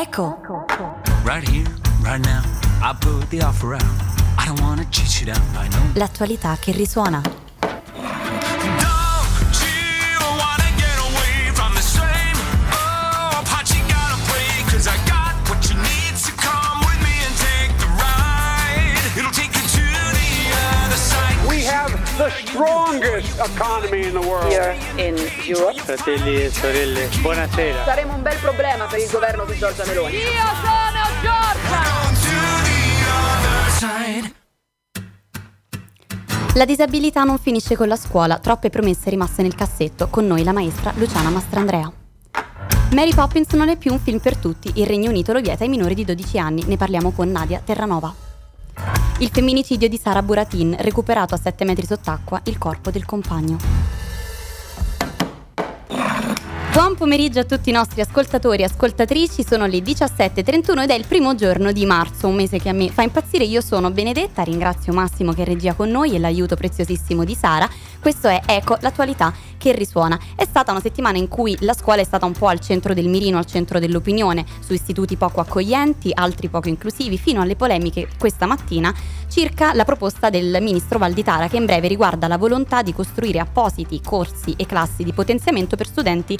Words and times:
Eco. 0.00 0.38
Right 1.24 1.42
here, 1.48 1.66
right 2.04 2.20
now, 2.20 2.42
I 2.80 2.94
put 3.00 3.28
the 3.30 3.42
offer 3.42 3.74
out. 3.74 3.82
I 4.38 4.46
don't 4.46 4.60
wanna 4.60 4.86
cheat 4.90 5.20
you 5.20 5.26
down, 5.26 5.42
I 5.56 5.68
know. 5.68 5.82
L'attualità 5.94 6.56
che 6.60 6.70
risuona. 6.70 7.37
Strongest 22.58 23.38
economy 23.38 24.06
in 24.06 24.12
the 24.12 24.26
world. 24.26 24.50
here 24.50 24.76
in 24.96 25.16
Europe. 25.46 25.78
Fratelli 25.78 26.42
e 26.42 26.50
sorelle, 26.50 27.08
buonasera. 27.20 27.84
Saremo 27.84 28.14
un 28.14 28.22
bel 28.22 28.36
problema 28.38 28.86
per 28.86 28.98
il 28.98 29.08
governo 29.10 29.44
di 29.44 29.56
Giorgia 29.56 29.84
Meloni. 29.86 30.10
The 30.12 30.26
other 33.28 33.70
side. 33.70 34.32
La 36.54 36.64
disabilità 36.64 37.22
non 37.22 37.38
finisce 37.38 37.76
con 37.76 37.86
la 37.86 37.94
scuola, 37.94 38.38
troppe 38.38 38.70
promesse 38.70 39.10
rimaste 39.10 39.42
nel 39.42 39.54
cassetto, 39.54 40.08
con 40.08 40.26
noi 40.26 40.42
la 40.42 40.52
maestra 40.52 40.92
Luciana 40.96 41.30
Mastrandrea. 41.30 41.92
Mary 42.92 43.14
Poppins 43.14 43.52
non 43.52 43.68
è 43.68 43.76
più 43.76 43.92
un 43.92 44.00
film 44.00 44.18
per 44.18 44.36
tutti, 44.36 44.72
il 44.74 44.86
Regno 44.86 45.10
Unito 45.10 45.32
lo 45.32 45.40
vieta 45.40 45.62
ai 45.62 45.68
minori 45.68 45.94
di 45.94 46.04
12 46.04 46.38
anni, 46.38 46.64
ne 46.66 46.76
parliamo 46.76 47.12
con 47.12 47.30
Nadia 47.30 47.60
Terranova. 47.64 48.27
Il 49.20 49.30
femminicidio 49.32 49.88
di 49.88 49.98
Sara 50.00 50.22
Buratin, 50.22 50.76
recuperato 50.78 51.34
a 51.34 51.38
7 51.38 51.64
metri 51.64 51.84
sott'acqua, 51.84 52.40
il 52.44 52.56
corpo 52.56 52.92
del 52.92 53.04
compagno. 53.04 53.56
Buon 56.72 56.94
pomeriggio 56.94 57.40
a 57.40 57.44
tutti 57.44 57.70
i 57.70 57.72
nostri 57.72 58.00
ascoltatori 58.00 58.62
e 58.62 58.66
ascoltatrici, 58.66 59.44
sono 59.44 59.66
le 59.66 59.78
17.31 59.78 60.82
ed 60.82 60.90
è 60.90 60.94
il 60.94 61.04
primo 61.08 61.34
giorno 61.34 61.72
di 61.72 61.84
marzo, 61.84 62.28
un 62.28 62.36
mese 62.36 62.60
che 62.60 62.68
a 62.68 62.72
me 62.72 62.90
fa 62.90 63.02
impazzire. 63.02 63.42
Io 63.42 63.60
sono 63.60 63.90
Benedetta, 63.90 64.44
ringrazio 64.44 64.92
Massimo 64.92 65.32
che 65.32 65.42
regia 65.42 65.74
con 65.74 65.90
noi 65.90 66.14
e 66.14 66.20
l'aiuto 66.20 66.54
preziosissimo 66.54 67.24
di 67.24 67.34
Sara. 67.34 67.68
Questo 68.00 68.28
è 68.28 68.40
Eco, 68.46 68.76
l'attualità 68.80 69.32
che 69.58 69.72
risuona. 69.72 70.18
È 70.36 70.44
stata 70.44 70.70
una 70.70 70.80
settimana 70.80 71.18
in 71.18 71.28
cui 71.28 71.56
la 71.60 71.74
scuola 71.74 72.00
è 72.00 72.04
stata 72.04 72.26
un 72.26 72.32
po' 72.32 72.46
al 72.46 72.60
centro 72.60 72.94
del 72.94 73.08
mirino, 73.08 73.38
al 73.38 73.46
centro 73.46 73.78
dell'opinione, 73.78 74.46
su 74.60 74.72
istituti 74.72 75.16
poco 75.16 75.40
accoglienti, 75.40 76.12
altri 76.14 76.48
poco 76.48 76.68
inclusivi, 76.68 77.18
fino 77.18 77.40
alle 77.40 77.56
polemiche 77.56 78.08
questa 78.18 78.46
mattina 78.46 78.94
circa 79.28 79.74
la 79.74 79.84
proposta 79.84 80.30
del 80.30 80.56
ministro 80.60 80.98
Valditara 80.98 81.48
che 81.48 81.56
in 81.56 81.66
breve 81.66 81.86
riguarda 81.88 82.28
la 82.28 82.38
volontà 82.38 82.82
di 82.82 82.94
costruire 82.94 83.38
appositi 83.38 84.00
corsi 84.00 84.54
e 84.56 84.64
classi 84.64 85.04
di 85.04 85.12
potenziamento 85.12 85.76
per 85.76 85.86
studenti 85.86 86.36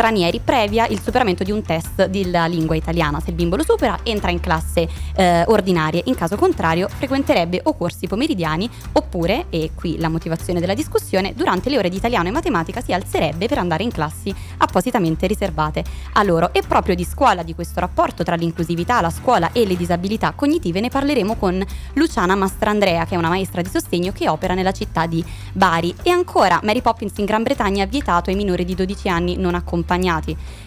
stranieri 0.00 0.40
previa 0.42 0.86
il 0.86 0.98
superamento 0.98 1.44
di 1.44 1.52
un 1.52 1.60
test 1.60 2.06
della 2.06 2.46
lingua 2.46 2.74
italiana. 2.74 3.20
Se 3.20 3.28
il 3.28 3.36
bimbo 3.36 3.56
lo 3.56 3.62
supera 3.62 3.98
entra 4.02 4.30
in 4.30 4.40
classe 4.40 4.88
eh, 5.14 5.44
ordinarie, 5.46 6.00
in 6.06 6.14
caso 6.14 6.36
contrario 6.36 6.88
frequenterebbe 6.88 7.60
o 7.64 7.76
corsi 7.76 8.06
pomeridiani 8.06 8.66
oppure, 8.92 9.44
e 9.50 9.72
qui 9.74 9.98
la 9.98 10.08
motivazione 10.08 10.58
della 10.58 10.72
discussione, 10.72 11.34
durante 11.34 11.68
le 11.68 11.76
ore 11.76 11.90
di 11.90 11.96
italiano 11.96 12.28
e 12.28 12.30
matematica 12.30 12.80
si 12.80 12.94
alzerebbe 12.94 13.46
per 13.46 13.58
andare 13.58 13.82
in 13.82 13.90
classi 13.90 14.34
appositamente 14.56 15.26
riservate 15.26 15.84
a 16.14 16.22
loro. 16.22 16.54
E 16.54 16.62
proprio 16.66 16.94
di 16.94 17.04
scuola, 17.04 17.42
di 17.42 17.54
questo 17.54 17.80
rapporto 17.80 18.22
tra 18.22 18.36
l'inclusività, 18.36 19.02
la 19.02 19.10
scuola 19.10 19.52
e 19.52 19.66
le 19.66 19.76
disabilità 19.76 20.32
cognitive 20.34 20.80
ne 20.80 20.88
parleremo 20.88 21.34
con 21.34 21.62
Luciana 21.92 22.34
Mastrandrea, 22.34 23.04
che 23.04 23.16
è 23.16 23.18
una 23.18 23.28
maestra 23.28 23.60
di 23.60 23.68
sostegno 23.68 24.12
che 24.12 24.30
opera 24.30 24.54
nella 24.54 24.72
città 24.72 25.04
di 25.04 25.22
Bari. 25.52 25.94
E 26.02 26.08
ancora, 26.08 26.58
Mary 26.62 26.80
Poppins 26.80 27.18
in 27.18 27.26
Gran 27.26 27.42
Bretagna 27.42 27.84
ha 27.84 27.86
vietato 27.86 28.30
ai 28.30 28.36
minori 28.36 28.64
di 28.64 28.74
12 28.74 29.06
anni 29.10 29.36
non 29.36 29.54
accompagnati. 29.54 29.88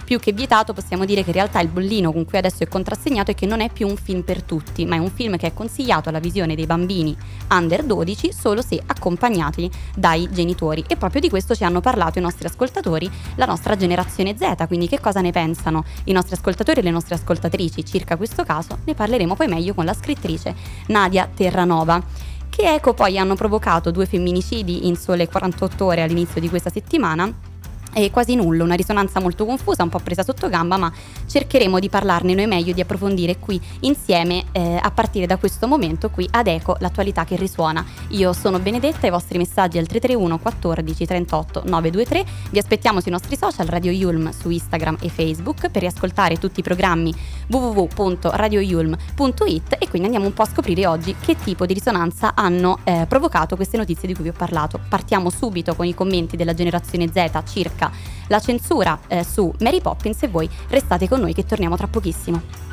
Più 0.03 0.19
che 0.19 0.31
vietato 0.33 0.73
possiamo 0.73 1.05
dire 1.05 1.23
che 1.23 1.29
in 1.29 1.35
realtà 1.35 1.59
il 1.59 1.69
bollino 1.69 2.11
con 2.11 2.25
cui 2.25 2.37
adesso 2.37 2.63
è 2.63 2.67
contrassegnato 2.67 3.31
è 3.31 3.35
che 3.35 3.45
non 3.45 3.61
è 3.61 3.71
più 3.71 3.87
un 3.87 3.95
film 3.95 4.21
per 4.21 4.43
tutti, 4.43 4.85
ma 4.85 4.95
è 4.95 4.99
un 4.99 5.09
film 5.09 5.37
che 5.37 5.47
è 5.47 5.53
consigliato 5.53 6.09
alla 6.09 6.19
visione 6.19 6.55
dei 6.55 6.65
bambini 6.65 7.15
under 7.49 7.83
12 7.83 8.33
solo 8.33 8.61
se 8.61 8.81
accompagnati 8.85 9.69
dai 9.95 10.29
genitori. 10.31 10.83
E 10.87 10.97
proprio 10.97 11.21
di 11.21 11.29
questo 11.29 11.55
ci 11.55 11.63
hanno 11.63 11.79
parlato 11.79 12.19
i 12.19 12.21
nostri 12.21 12.47
ascoltatori, 12.47 13.09
la 13.35 13.45
nostra 13.45 13.75
generazione 13.75 14.35
Z, 14.37 14.67
quindi 14.67 14.87
che 14.87 14.99
cosa 14.99 15.21
ne 15.21 15.31
pensano 15.31 15.83
i 16.05 16.11
nostri 16.11 16.35
ascoltatori 16.35 16.79
e 16.79 16.83
le 16.83 16.91
nostre 16.91 17.15
ascoltatrici 17.15 17.85
circa 17.85 18.17
questo 18.17 18.43
caso, 18.43 18.79
ne 18.85 18.93
parleremo 18.93 19.35
poi 19.35 19.47
meglio 19.47 19.73
con 19.73 19.85
la 19.85 19.93
scrittrice 19.93 20.55
Nadia 20.87 21.29
Terranova. 21.33 22.01
Che 22.49 22.71
eco 22.71 22.93
poi 22.93 23.17
hanno 23.17 23.33
provocato 23.33 23.89
due 23.89 24.05
femminicidi 24.05 24.85
in 24.87 24.95
sole 24.95 25.27
48 25.27 25.85
ore 25.85 26.03
all'inizio 26.03 26.39
di 26.39 26.49
questa 26.49 26.69
settimana 26.69 27.51
e 27.93 28.11
quasi 28.11 28.35
nulla, 28.35 28.63
una 28.63 28.75
risonanza 28.75 29.19
molto 29.19 29.45
confusa, 29.45 29.83
un 29.83 29.89
po' 29.89 29.99
presa 29.99 30.23
sotto 30.23 30.47
gamba, 30.49 30.77
ma 30.77 30.91
cercheremo 31.25 31.79
di 31.79 31.89
parlarne 31.89 32.33
noi 32.33 32.47
meglio, 32.47 32.73
di 32.73 32.81
approfondire 32.81 33.39
qui 33.39 33.61
insieme 33.81 34.45
eh, 34.51 34.79
a 34.81 34.91
partire 34.91 35.25
da 35.25 35.37
questo 35.37 35.67
momento 35.67 36.09
qui 36.09 36.27
ad 36.31 36.47
Eco, 36.47 36.75
l'attualità 36.79 37.23
che 37.25 37.35
risuona. 37.35 37.85
Io 38.09 38.33
sono 38.33 38.59
Benedetta, 38.59 39.07
i 39.07 39.11
vostri 39.11 39.37
messaggi 39.37 39.77
al 39.77 39.85
331 39.85 40.39
14 40.39 41.05
38 41.05 41.61
923, 41.65 42.25
vi 42.51 42.59
aspettiamo 42.59 42.99
sui 42.99 43.11
nostri 43.11 43.37
social 43.37 43.67
Radio 43.67 43.91
Yulm 43.91 44.31
su 44.31 44.49
Instagram 44.49 44.97
e 45.01 45.09
Facebook 45.09 45.69
per 45.69 45.81
riascoltare 45.81 46.37
tutti 46.37 46.61
i 46.61 46.63
programmi 46.63 47.13
www.radioyulm.it 47.47 49.75
e 49.79 49.87
quindi 49.87 50.07
andiamo 50.07 50.25
un 50.25 50.33
po' 50.33 50.41
a 50.43 50.47
scoprire 50.47 50.87
oggi 50.87 51.15
che 51.19 51.35
tipo 51.35 51.65
di 51.65 51.73
risonanza 51.73 52.33
hanno 52.35 52.79
eh, 52.83 53.05
provocato 53.07 53.55
queste 53.55 53.77
notizie 53.77 54.07
di 54.07 54.13
cui 54.13 54.23
vi 54.23 54.29
ho 54.29 54.35
parlato. 54.35 54.79
Partiamo 54.87 55.29
subito 55.29 55.75
con 55.75 55.85
i 55.85 55.93
commenti 55.93 56.35
della 56.35 56.53
generazione 56.53 57.09
Z 57.11 57.43
circa 57.45 57.82
la 58.27 58.39
censura 58.39 58.99
eh, 59.07 59.23
su 59.23 59.53
Mary 59.59 59.81
Poppins 59.81 60.23
e 60.23 60.27
voi 60.27 60.49
restate 60.69 61.07
con 61.07 61.19
noi 61.19 61.33
che 61.33 61.45
torniamo 61.45 61.75
tra 61.75 61.87
pochissimo. 61.87 62.72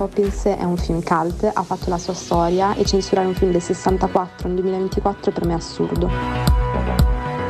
Poppins 0.00 0.44
è 0.44 0.64
un 0.64 0.78
film 0.78 1.02
cult, 1.02 1.50
ha 1.52 1.62
fatto 1.62 1.90
la 1.90 1.98
sua 1.98 2.14
storia 2.14 2.74
e 2.74 2.86
censurare 2.86 3.26
un 3.26 3.34
film 3.34 3.50
del 3.50 3.60
64 3.60 4.48
nel 4.48 4.56
2024 4.56 5.30
per 5.30 5.44
me 5.44 5.52
è 5.52 5.56
assurdo. 5.56 6.08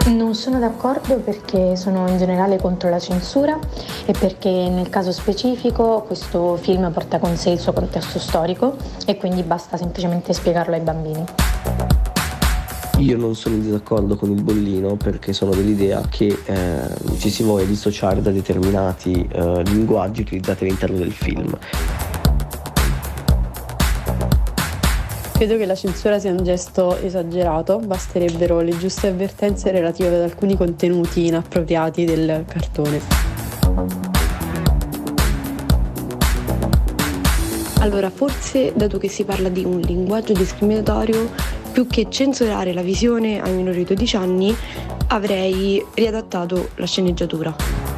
Non 0.07 0.35
sono 0.35 0.59
d'accordo 0.59 1.15
perché 1.19 1.77
sono 1.77 2.09
in 2.09 2.19
generale 2.19 2.59
contro 2.59 2.91
la 2.91 2.99
censura 2.99 3.57
e 4.05 4.13
perché 4.19 4.51
nel 4.51 4.89
caso 4.89 5.13
specifico 5.13 6.03
questo 6.05 6.57
film 6.57 6.91
porta 6.91 7.21
con 7.21 7.37
sé 7.37 7.51
il 7.51 7.61
suo 7.61 7.73
contesto 7.73 8.19
storico 8.19 8.75
e 9.07 9.17
quindi 9.17 9.45
basta 9.45 9.77
semplicemente 9.77 10.33
spiegarlo 10.33 10.75
ai 10.75 10.81
bambini. 10.81 11.25
Io 12.99 13.17
non 13.17 13.37
sono 13.37 13.55
in 13.55 13.63
disaccordo 13.63 14.17
con 14.17 14.33
il 14.33 14.43
bollino 14.43 14.97
perché 14.97 15.33
sono 15.33 15.53
dell'idea 15.53 16.03
che 16.09 16.37
eh, 16.45 17.17
ci 17.17 17.31
si 17.31 17.45
voglia 17.45 17.65
dissociare 17.65 18.21
da 18.21 18.33
determinati 18.33 19.25
eh, 19.31 19.63
linguaggi 19.67 20.23
utilizzati 20.23 20.65
all'interno 20.65 20.99
del 20.99 21.13
film. 21.13 21.57
Credo 25.41 25.57
che 25.57 25.65
la 25.65 25.75
censura 25.75 26.19
sia 26.19 26.33
un 26.33 26.45
gesto 26.45 26.99
esagerato, 26.99 27.79
basterebbero 27.79 28.61
le 28.61 28.77
giuste 28.77 29.07
avvertenze 29.07 29.71
relative 29.71 30.15
ad 30.15 30.21
alcuni 30.21 30.55
contenuti 30.55 31.29
inappropriati 31.29 32.05
del 32.05 32.45
cartone. 32.47 33.01
Allora, 37.79 38.11
forse 38.11 38.75
dato 38.77 38.99
che 38.99 39.09
si 39.09 39.25
parla 39.25 39.49
di 39.49 39.65
un 39.65 39.81
linguaggio 39.81 40.35
discriminatorio, 40.35 41.31
più 41.73 41.87
che 41.87 42.09
censurare 42.11 42.75
la 42.75 42.83
visione 42.83 43.41
ai 43.41 43.55
minori 43.55 43.79
di 43.79 43.85
12 43.85 44.17
anni, 44.17 44.55
avrei 45.07 45.83
riadattato 45.95 46.69
la 46.75 46.87
sceneggiatura. 46.87 47.90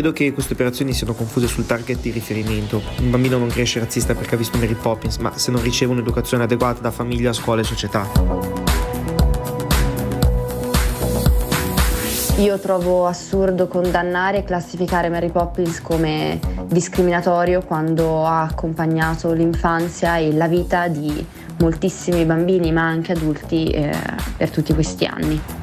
Credo 0.00 0.14
che 0.14 0.32
queste 0.32 0.54
operazioni 0.54 0.94
siano 0.94 1.12
confuse 1.12 1.46
sul 1.46 1.66
target 1.66 2.00
di 2.00 2.10
riferimento. 2.10 2.80
Un 3.00 3.10
bambino 3.10 3.36
non 3.36 3.48
cresce 3.48 3.80
razzista 3.80 4.14
perché 4.14 4.34
ha 4.34 4.38
visto 4.38 4.56
Mary 4.56 4.72
Poppins, 4.72 5.18
ma 5.18 5.36
se 5.36 5.50
non 5.50 5.60
riceve 5.60 5.92
un'educazione 5.92 6.44
adeguata 6.44 6.80
da 6.80 6.90
famiglia, 6.90 7.34
scuola 7.34 7.60
e 7.60 7.64
società. 7.64 8.08
Io 12.38 12.58
trovo 12.58 13.06
assurdo 13.06 13.68
condannare 13.68 14.38
e 14.38 14.44
classificare 14.44 15.10
Mary 15.10 15.28
Poppins 15.28 15.82
come 15.82 16.40
discriminatorio 16.64 17.60
quando 17.60 18.24
ha 18.24 18.40
accompagnato 18.40 19.32
l'infanzia 19.32 20.16
e 20.16 20.32
la 20.32 20.48
vita 20.48 20.88
di 20.88 21.26
moltissimi 21.58 22.24
bambini 22.24 22.72
ma 22.72 22.86
anche 22.86 23.12
adulti 23.12 23.68
eh, 23.68 23.94
per 24.38 24.48
tutti 24.48 24.72
questi 24.72 25.04
anni. 25.04 25.59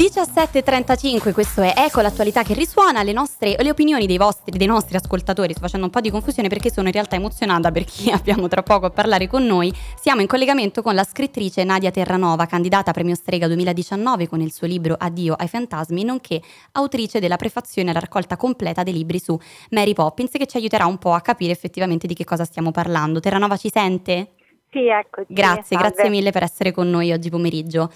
17.35, 0.00 1.34
questo 1.34 1.60
è 1.60 1.74
Ecco 1.76 2.00
l'attualità 2.00 2.42
che 2.42 2.54
risuona, 2.54 3.02
le, 3.02 3.12
nostre, 3.12 3.54
le 3.58 3.68
opinioni 3.68 4.06
dei, 4.06 4.16
vostri, 4.16 4.56
dei 4.56 4.66
nostri 4.66 4.96
ascoltatori, 4.96 5.52
sto 5.52 5.60
facendo 5.60 5.84
un 5.84 5.92
po' 5.92 6.00
di 6.00 6.08
confusione 6.08 6.48
perché 6.48 6.72
sono 6.72 6.86
in 6.86 6.94
realtà 6.94 7.16
emozionata 7.16 7.70
perché 7.70 8.08
abbiamo 8.10 8.48
tra 8.48 8.62
poco 8.62 8.86
a 8.86 8.90
parlare 8.90 9.26
con 9.26 9.44
noi, 9.44 9.70
siamo 10.00 10.22
in 10.22 10.26
collegamento 10.26 10.80
con 10.80 10.94
la 10.94 11.04
scrittrice 11.04 11.64
Nadia 11.64 11.90
Terranova, 11.90 12.46
candidata 12.46 12.88
a 12.88 12.92
Premio 12.94 13.14
Strega 13.14 13.46
2019 13.46 14.26
con 14.26 14.40
il 14.40 14.54
suo 14.54 14.66
libro 14.66 14.96
Addio 14.98 15.34
ai 15.34 15.48
fantasmi, 15.48 16.02
nonché 16.02 16.40
autrice 16.72 17.20
della 17.20 17.36
prefazione 17.36 17.90
alla 17.90 18.00
raccolta 18.00 18.38
completa 18.38 18.82
dei 18.82 18.94
libri 18.94 19.20
su 19.20 19.38
Mary 19.72 19.92
Poppins 19.92 20.30
che 20.30 20.46
ci 20.46 20.56
aiuterà 20.56 20.86
un 20.86 20.96
po' 20.96 21.12
a 21.12 21.20
capire 21.20 21.52
effettivamente 21.52 22.06
di 22.06 22.14
che 22.14 22.24
cosa 22.24 22.46
stiamo 22.46 22.70
parlando. 22.70 23.20
Terranova 23.20 23.58
ci 23.58 23.68
sente? 23.70 24.30
Sì, 24.70 24.86
eccoci. 24.86 25.34
Grazie, 25.34 25.76
salve. 25.76 25.88
grazie 25.88 26.08
mille 26.08 26.30
per 26.30 26.42
essere 26.42 26.72
con 26.72 26.88
noi 26.88 27.12
oggi 27.12 27.28
pomeriggio. 27.28 27.90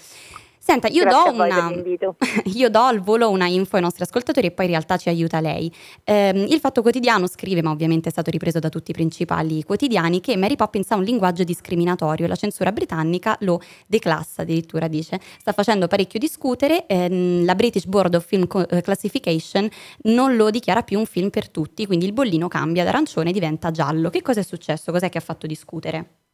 Senta, 0.67 0.87
io 0.87 1.05
do, 1.05 1.31
una, 1.31 1.71
io 2.55 2.69
do 2.71 2.79
al 2.79 2.99
volo 2.99 3.29
una 3.29 3.45
info 3.45 3.75
ai 3.75 3.83
nostri 3.83 4.01
ascoltatori 4.01 4.47
e 4.47 4.51
poi 4.51 4.65
in 4.65 4.71
realtà 4.71 4.97
ci 4.97 5.09
aiuta 5.09 5.39
lei. 5.39 5.71
Ehm, 6.03 6.37
il 6.49 6.59
Fatto 6.59 6.81
Quotidiano 6.81 7.27
scrive, 7.27 7.61
ma 7.61 7.69
ovviamente 7.69 8.09
è 8.09 8.11
stato 8.11 8.31
ripreso 8.31 8.57
da 8.57 8.69
tutti 8.69 8.89
i 8.89 8.93
principali 8.95 9.61
quotidiani, 9.61 10.21
che 10.21 10.35
Mary 10.35 10.55
Poppins 10.55 10.89
ha 10.89 10.95
un 10.95 11.03
linguaggio 11.03 11.43
discriminatorio. 11.43 12.25
La 12.25 12.35
censura 12.35 12.71
britannica 12.71 13.37
lo 13.41 13.61
declassa, 13.85 14.41
addirittura 14.41 14.87
dice. 14.87 15.19
Sta 15.37 15.51
facendo 15.51 15.85
parecchio 15.85 16.17
discutere. 16.17 16.87
ehm, 16.87 17.45
la 17.45 17.53
British 17.53 17.85
Board 17.85 18.15
of 18.15 18.25
Film 18.25 18.47
eh, 18.67 18.81
Classification 18.81 19.69
non 20.05 20.35
lo 20.35 20.49
dichiara 20.49 20.81
più 20.81 20.97
un 20.97 21.05
film 21.05 21.29
per 21.29 21.47
tutti, 21.47 21.85
quindi 21.85 22.05
il 22.07 22.13
bollino 22.13 22.47
cambia 22.47 22.83
da 22.83 22.89
arancione 22.89 23.29
e 23.29 23.33
diventa 23.33 23.69
giallo. 23.69 24.09
Che 24.09 24.23
cosa 24.23 24.39
è 24.39 24.43
successo? 24.43 24.91
Cos'è 24.91 25.09
che 25.09 25.19
ha 25.19 25.21
fatto 25.21 25.45
discutere? 25.45 26.24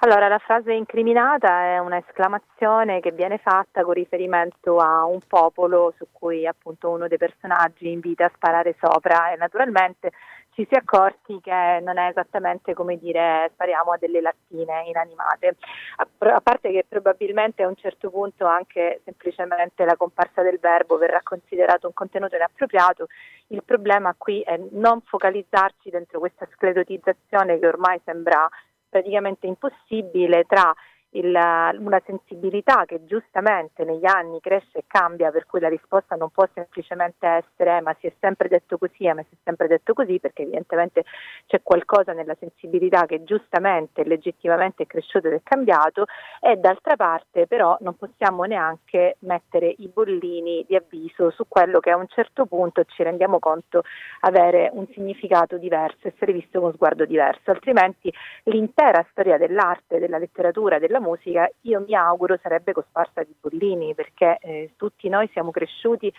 Allora, 0.00 0.28
la 0.28 0.38
frase 0.38 0.74
incriminata 0.74 1.74
è 1.74 1.78
un'esclamazione 1.78 3.00
che 3.00 3.12
viene 3.12 3.38
fatta 3.38 3.82
con 3.82 3.94
riferimento 3.94 4.76
a 4.76 5.06
un 5.06 5.20
popolo 5.26 5.94
su 5.96 6.06
cui 6.12 6.46
appunto 6.46 6.90
uno 6.90 7.08
dei 7.08 7.16
personaggi 7.16 7.90
invita 7.90 8.26
a 8.26 8.32
sparare 8.34 8.76
sopra. 8.78 9.32
E 9.32 9.36
naturalmente 9.36 10.12
ci 10.56 10.66
si 10.68 10.74
è 10.74 10.78
accorti 10.78 11.38
che 11.42 11.80
non 11.82 11.98
è 11.98 12.08
esattamente 12.08 12.72
come 12.72 12.98
dire 12.98 13.50
spariamo 13.52 13.92
a 13.92 13.98
delle 13.98 14.22
lattine 14.22 14.84
inanimate, 14.86 15.56
a, 15.96 16.40
parte 16.40 16.70
che 16.70 16.84
probabilmente 16.88 17.62
a 17.62 17.68
un 17.68 17.76
certo 17.76 18.10
punto 18.10 18.46
anche 18.46 19.02
semplicemente 19.04 19.84
la 19.84 19.96
comparsa 19.96 20.40
del 20.42 20.58
verbo 20.58 20.96
verrà 20.96 21.20
considerato 21.22 21.86
un 21.86 21.92
contenuto 21.92 22.36
inappropriato, 22.36 23.06
il 23.48 23.62
problema 23.64 24.14
qui 24.16 24.40
è 24.40 24.58
non 24.70 25.02
focalizzarci 25.02 25.90
dentro 25.90 26.18
questa 26.18 26.48
sclerotizzazione 26.54 27.58
che 27.58 27.66
ormai 27.66 28.00
sembra 28.02 28.48
praticamente 28.96 29.46
impossibile 29.46 30.44
tra 30.44 30.74
il- 31.18 31.78
una 31.78 32.00
sensibilità 32.04 32.84
che 32.86 33.04
giustamente 33.04 33.84
negli 33.84 34.06
anni 34.06 34.40
cresce 34.40 34.78
e 34.78 34.84
cambia, 34.86 35.30
per 35.30 35.46
cui 35.46 35.60
la 35.60 35.68
risposta 35.68 36.14
non 36.16 36.30
può 36.30 36.46
semplicemente 36.54 37.26
essere 37.26 37.78
"Eh, 37.78 37.80
ma 37.80 37.94
si 38.00 38.06
è 38.06 38.12
sempre 38.20 38.48
detto 38.48 38.78
così, 38.78 39.04
eh, 39.04 39.14
ma 39.14 39.22
si 39.22 39.34
è 39.34 39.36
sempre 39.44 39.66
detto 39.66 39.92
così, 39.94 40.18
perché 40.20 40.42
evidentemente 40.42 41.04
c'è 41.46 41.60
qualcosa 41.62 42.12
nella 42.12 42.36
sensibilità 42.38 43.06
che 43.06 43.24
giustamente 43.24 44.02
e 44.02 44.04
legittimamente 44.04 44.82
è 44.84 44.86
cresciuto 44.86 45.28
ed 45.28 45.34
è 45.34 45.40
cambiato. 45.42 46.04
E 46.40 46.56
d'altra 46.56 46.96
parte 46.96 47.46
però 47.46 47.76
non 47.80 47.96
possiamo 47.96 48.44
neanche 48.44 49.16
mettere 49.20 49.74
i 49.78 49.88
bollini 49.88 50.64
di 50.68 50.76
avviso 50.76 51.30
su 51.30 51.44
quello 51.48 51.80
che 51.80 51.90
a 51.90 51.96
un 51.96 52.06
certo 52.08 52.46
punto 52.46 52.84
ci 52.84 53.02
rendiamo 53.02 53.38
conto 53.38 53.82
avere 54.20 54.70
un 54.72 54.86
significato 54.92 55.56
diverso, 55.58 56.08
essere 56.08 56.32
visto 56.32 56.60
con 56.60 56.72
sguardo 56.72 57.04
diverso, 57.04 57.50
altrimenti 57.50 58.12
l'intera 58.44 59.04
storia 59.10 59.38
dell'arte, 59.38 59.98
della 59.98 60.18
letteratura, 60.18 60.78
della 60.78 61.00
musica, 61.06 61.48
io 61.62 61.80
mi 61.80 61.94
auguro 61.94 62.38
sarebbe 62.42 62.72
cosparsa 62.72 63.22
di 63.22 63.34
bollini, 63.40 63.94
perché 63.94 64.38
eh, 64.40 64.72
tutti 64.76 65.08
noi 65.08 65.28
siamo 65.32 65.50
cresciuti 65.50 66.12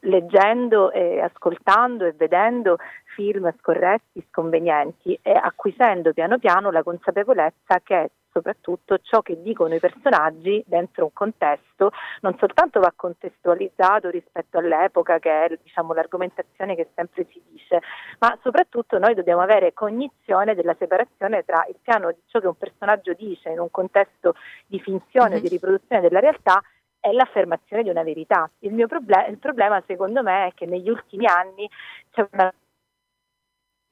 leggendo 0.00 0.92
e 0.92 1.20
ascoltando 1.20 2.04
e 2.04 2.12
vedendo 2.12 2.76
film 3.14 3.52
scorretti, 3.58 4.24
sconvenienti 4.30 5.18
e 5.22 5.32
acquisendo 5.32 6.12
piano 6.12 6.38
piano 6.38 6.70
la 6.70 6.82
consapevolezza 6.82 7.80
che 7.82 8.10
soprattutto 8.30 8.98
ciò 8.98 9.22
che 9.22 9.40
dicono 9.42 9.74
i 9.74 9.80
personaggi 9.80 10.62
dentro 10.66 11.04
un 11.04 11.12
contesto 11.12 11.90
non 12.20 12.36
soltanto 12.38 12.78
va 12.78 12.92
contestualizzato 12.94 14.10
rispetto 14.10 14.58
all'epoca 14.58 15.18
che 15.18 15.44
è 15.44 15.58
diciamo, 15.62 15.94
l'argomentazione 15.94 16.76
che 16.76 16.88
sempre 16.94 17.26
si 17.30 17.42
dice, 17.68 17.80
ma 18.18 18.36
soprattutto 18.42 18.98
noi 18.98 19.14
dobbiamo 19.14 19.42
avere 19.42 19.74
cognizione 19.74 20.54
della 20.54 20.74
separazione 20.78 21.44
tra 21.44 21.64
il 21.68 21.76
piano 21.82 22.10
di 22.10 22.20
ciò 22.26 22.40
che 22.40 22.46
un 22.46 22.56
personaggio 22.56 23.12
dice 23.12 23.50
in 23.50 23.60
un 23.60 23.70
contesto 23.70 24.34
di 24.66 24.80
finzione 24.80 25.36
o 25.36 25.40
di 25.40 25.48
riproduzione 25.48 26.00
della 26.00 26.20
realtà 26.20 26.62
è 27.00 27.12
l'affermazione 27.12 27.82
di 27.82 27.90
una 27.90 28.02
verità. 28.02 28.50
Il, 28.60 28.72
mio 28.72 28.88
proble- 28.88 29.28
il 29.28 29.38
problema 29.38 29.82
secondo 29.86 30.22
me 30.22 30.48
è 30.48 30.54
che 30.54 30.66
negli 30.66 30.88
ultimi 30.88 31.26
anni 31.26 31.68
c'è 32.10 32.26
una 32.32 32.52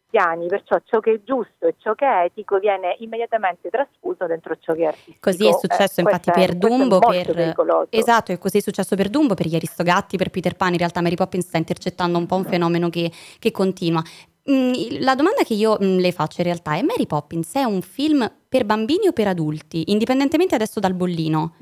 piani, 0.08 0.46
perciò 0.46 0.80
ciò 0.84 1.00
che 1.00 1.12
è 1.14 1.20
giusto 1.24 1.66
e 1.66 1.74
ciò 1.78 1.94
che 1.94 2.06
è 2.06 2.24
etico 2.24 2.58
viene 2.58 2.96
immediatamente 3.00 3.68
trasfuso 3.70 4.26
dentro 4.26 4.56
ciò 4.58 4.72
che 4.74 4.82
è 4.82 4.86
artistico. 4.86 5.18
Così 5.20 5.46
è 5.46 5.52
successo 5.52 6.00
Eh, 6.00 6.02
infatti 6.04 6.30
per 6.30 6.50
è 6.50 6.54
Dumbo, 6.54 6.98
per... 6.98 7.32
pericoloso. 7.32 7.88
Esatto, 7.90 8.32
e 8.32 8.38
così 8.38 8.58
è 8.58 8.60
successo 8.60 8.96
per 8.96 9.08
Dumbo, 9.08 9.34
per 9.34 9.46
gli 9.46 9.54
Aristogatti, 9.54 10.16
per 10.16 10.30
Peter 10.30 10.54
Pan, 10.54 10.72
in 10.72 10.78
realtà 10.78 11.00
Mary 11.00 11.16
Poppins 11.16 11.46
sta 11.46 11.58
intercettando 11.58 12.18
un 12.18 12.26
po' 12.26 12.36
un 12.36 12.44
fenomeno 12.44 12.88
che, 12.88 13.10
che 13.38 13.50
continua. 13.50 14.02
Mm, 14.50 15.00
La 15.00 15.14
domanda 15.14 15.42
che 15.42 15.54
io 15.54 15.76
mm, 15.82 15.98
le 15.98 16.12
faccio 16.12 16.40
in 16.40 16.46
realtà 16.46 16.76
è 16.76 16.82
Mary 16.82 17.06
Poppins 17.06 17.54
è 17.54 17.64
un 17.64 17.82
film 17.82 18.30
per 18.48 18.64
bambini 18.64 19.08
o 19.08 19.12
per 19.12 19.26
adulti, 19.26 19.90
indipendentemente 19.90 20.54
adesso 20.54 20.78
dal 20.78 20.94
bollino? 20.94 21.54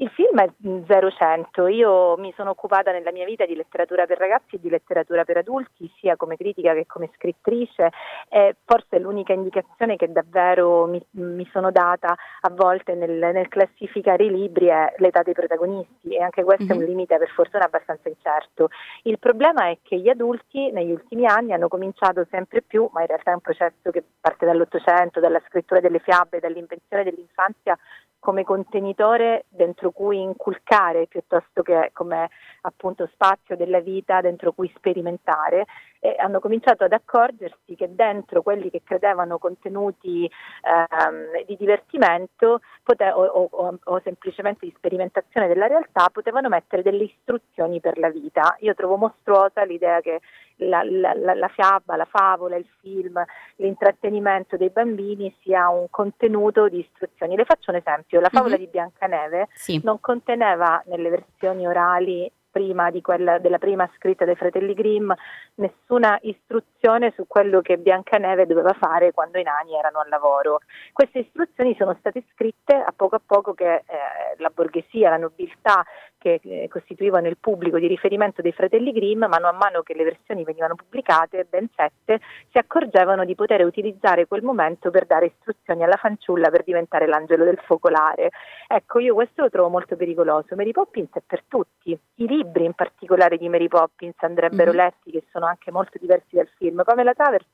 Il 0.00 0.10
film 0.10 0.40
è 0.40 0.48
0-100, 0.62 1.66
io 1.66 2.16
mi 2.18 2.32
sono 2.36 2.50
occupata 2.50 2.92
nella 2.92 3.10
mia 3.10 3.24
vita 3.24 3.44
di 3.44 3.56
letteratura 3.56 4.06
per 4.06 4.16
ragazzi 4.16 4.54
e 4.54 4.60
di 4.60 4.70
letteratura 4.70 5.24
per 5.24 5.38
adulti, 5.38 5.92
sia 5.98 6.14
come 6.14 6.36
critica 6.36 6.72
che 6.72 6.86
come 6.86 7.10
scrittrice, 7.16 7.90
e 8.28 8.54
forse 8.64 8.96
è 8.96 8.98
l'unica 9.00 9.32
indicazione 9.32 9.96
che 9.96 10.12
davvero 10.12 10.86
mi, 10.86 11.04
mi 11.10 11.44
sono 11.50 11.72
data 11.72 12.14
a 12.14 12.50
volte 12.50 12.94
nel, 12.94 13.10
nel 13.10 13.48
classificare 13.48 14.22
i 14.22 14.30
libri 14.30 14.66
è 14.66 14.94
l'età 14.98 15.22
dei 15.22 15.34
protagonisti 15.34 16.14
e 16.14 16.22
anche 16.22 16.44
questo 16.44 16.72
è 16.72 16.76
un 16.76 16.82
Mhm. 16.82 16.86
limite 16.86 17.18
per 17.18 17.30
fortuna 17.30 17.64
abbastanza 17.64 18.08
incerto. 18.08 18.68
Il 19.02 19.18
problema 19.18 19.66
è 19.68 19.78
che 19.82 19.96
gli 19.96 20.08
adulti 20.08 20.70
negli 20.70 20.92
ultimi 20.92 21.26
anni 21.26 21.52
hanno 21.52 21.66
cominciato 21.66 22.24
sempre 22.30 22.62
più, 22.62 22.88
ma 22.92 23.00
in 23.00 23.08
realtà 23.08 23.32
è 23.32 23.34
un 23.34 23.40
processo 23.40 23.90
che 23.90 24.04
parte 24.20 24.46
dall'Ottocento, 24.46 25.18
dalla 25.18 25.42
scrittura 25.48 25.80
delle 25.80 25.98
fiabe, 25.98 26.38
dall'invenzione 26.38 27.02
dell'infanzia 27.02 27.76
come 28.20 28.44
contenitore 28.44 29.44
dentro 29.48 29.90
cui 29.90 30.20
inculcare 30.20 31.06
piuttosto 31.06 31.62
che 31.62 31.90
come 31.92 32.28
appunto 32.62 33.08
spazio 33.12 33.56
della 33.56 33.80
vita 33.80 34.20
dentro 34.20 34.52
cui 34.52 34.70
sperimentare 34.76 35.66
e 36.00 36.14
hanno 36.18 36.38
cominciato 36.40 36.84
ad 36.84 36.92
accorgersi 36.92 37.74
che 37.74 37.94
dentro 37.94 38.42
quelli 38.42 38.70
che 38.70 38.82
credevano 38.84 39.38
contenuti 39.38 40.24
ehm, 40.62 41.44
di 41.46 41.56
divertimento 41.56 42.60
pote- 42.82 43.10
o, 43.10 43.24
o- 43.50 43.78
o- 43.82 44.00
semplicemente 44.04 44.64
di 44.66 44.74
sperimentazione 44.76 45.48
della 45.48 45.66
realtà 45.66 46.08
potevano 46.12 46.48
mettere 46.48 46.82
delle 46.82 47.04
istruzioni 47.04 47.80
per 47.80 47.98
la 47.98 48.10
vita. 48.10 48.56
Io 48.60 48.74
trovo 48.74 48.96
mostruosa 48.96 49.64
l'idea 49.64 50.00
che 50.00 50.20
la, 50.58 50.82
la- 50.84 51.14
la- 51.14 51.34
la 51.34 51.48
fiaba, 51.48 51.96
la 51.96 52.04
favola, 52.04 52.56
il 52.56 52.66
film, 52.80 53.22
l'intrattenimento 53.56 54.56
dei 54.56 54.70
bambini 54.70 55.34
sia 55.42 55.68
un 55.68 55.86
contenuto 55.90 56.68
di 56.68 56.78
istruzioni. 56.80 57.36
Le 57.36 57.44
faccio 57.44 57.70
un 57.70 57.76
esempio, 57.76 58.07
la 58.10 58.28
favola 58.30 58.54
Mhm. 58.54 58.60
di 58.60 58.66
Biancaneve 58.68 59.48
Sì. 59.52 59.80
non 59.84 60.00
conteneva 60.00 60.82
nelle 60.86 61.10
versioni 61.10 61.66
orali 61.66 62.30
prima 62.50 62.90
di 62.90 63.02
quella 63.02 63.38
della 63.38 63.58
prima 63.58 63.88
scritta 63.94 64.24
dai 64.24 64.34
fratelli 64.34 64.72
Grimm 64.74 65.12
nessuna 65.56 66.18
istruzione 66.22 67.12
su 67.14 67.26
quello 67.26 67.60
che 67.60 67.76
Biancaneve 67.76 68.46
doveva 68.46 68.72
fare 68.72 69.12
quando 69.12 69.38
i 69.38 69.42
nani 69.42 69.74
erano 69.76 70.00
al 70.00 70.08
lavoro. 70.08 70.60
Queste 70.92 71.20
istruzioni 71.20 71.76
sono 71.78 71.94
state 72.00 72.24
scritte 72.32 72.74
a 72.74 72.92
poco 72.96 73.16
a 73.16 73.20
poco 73.24 73.52
che 73.54 73.74
eh, 73.74 73.84
la 74.38 74.50
borghesia, 74.52 75.10
la 75.10 75.18
nobiltà 75.18 75.84
che 76.18 76.40
eh, 76.42 76.68
costituivano 76.68 77.28
il 77.28 77.38
pubblico 77.38 77.78
di 77.78 77.86
riferimento 77.86 78.42
dei 78.42 78.52
fratelli 78.52 78.92
Grimm, 78.92 79.24
mano 79.24 79.48
a 79.48 79.52
mano 79.52 79.82
che 79.82 79.94
le 79.94 80.04
versioni 80.04 80.44
venivano 80.44 80.74
pubblicate, 80.74 81.46
ben 81.48 81.68
sette, 81.74 82.20
si 82.50 82.58
accorgevano 82.58 83.24
di 83.24 83.34
poter 83.34 83.64
utilizzare 83.64 84.26
quel 84.26 84.42
momento 84.42 84.90
per 84.90 85.06
dare 85.06 85.26
istruzioni 85.26 85.84
alla 85.84 85.96
fanciulla 85.96 86.50
per 86.50 86.64
diventare 86.64 87.06
l'angelo 87.06 87.44
del 87.44 87.58
focolare. 87.64 88.30
Ecco, 88.66 88.98
io 88.98 89.14
questo 89.14 89.42
lo 89.42 89.50
trovo 89.50 89.68
molto 89.68 89.96
pericoloso. 89.96 90.54
Mary 90.56 90.72
Poppins 90.72 91.10
è 91.12 91.22
per 91.24 91.44
tutti. 91.46 91.98
I 92.16 92.26
libri 92.26 92.64
in 92.64 92.74
particolare 92.74 93.36
di 93.36 93.48
Mary 93.48 93.68
Poppins 93.68 94.16
andrebbero 94.18 94.72
Mhm. 94.72 94.76
letti, 94.76 95.10
che 95.10 95.24
sono 95.30 95.46
anche 95.46 95.70
molto 95.70 95.98
diversi 95.98 96.36
dal 96.36 96.48
film. 96.56 96.82
Pamela 96.84 97.14
Travers 97.14 97.46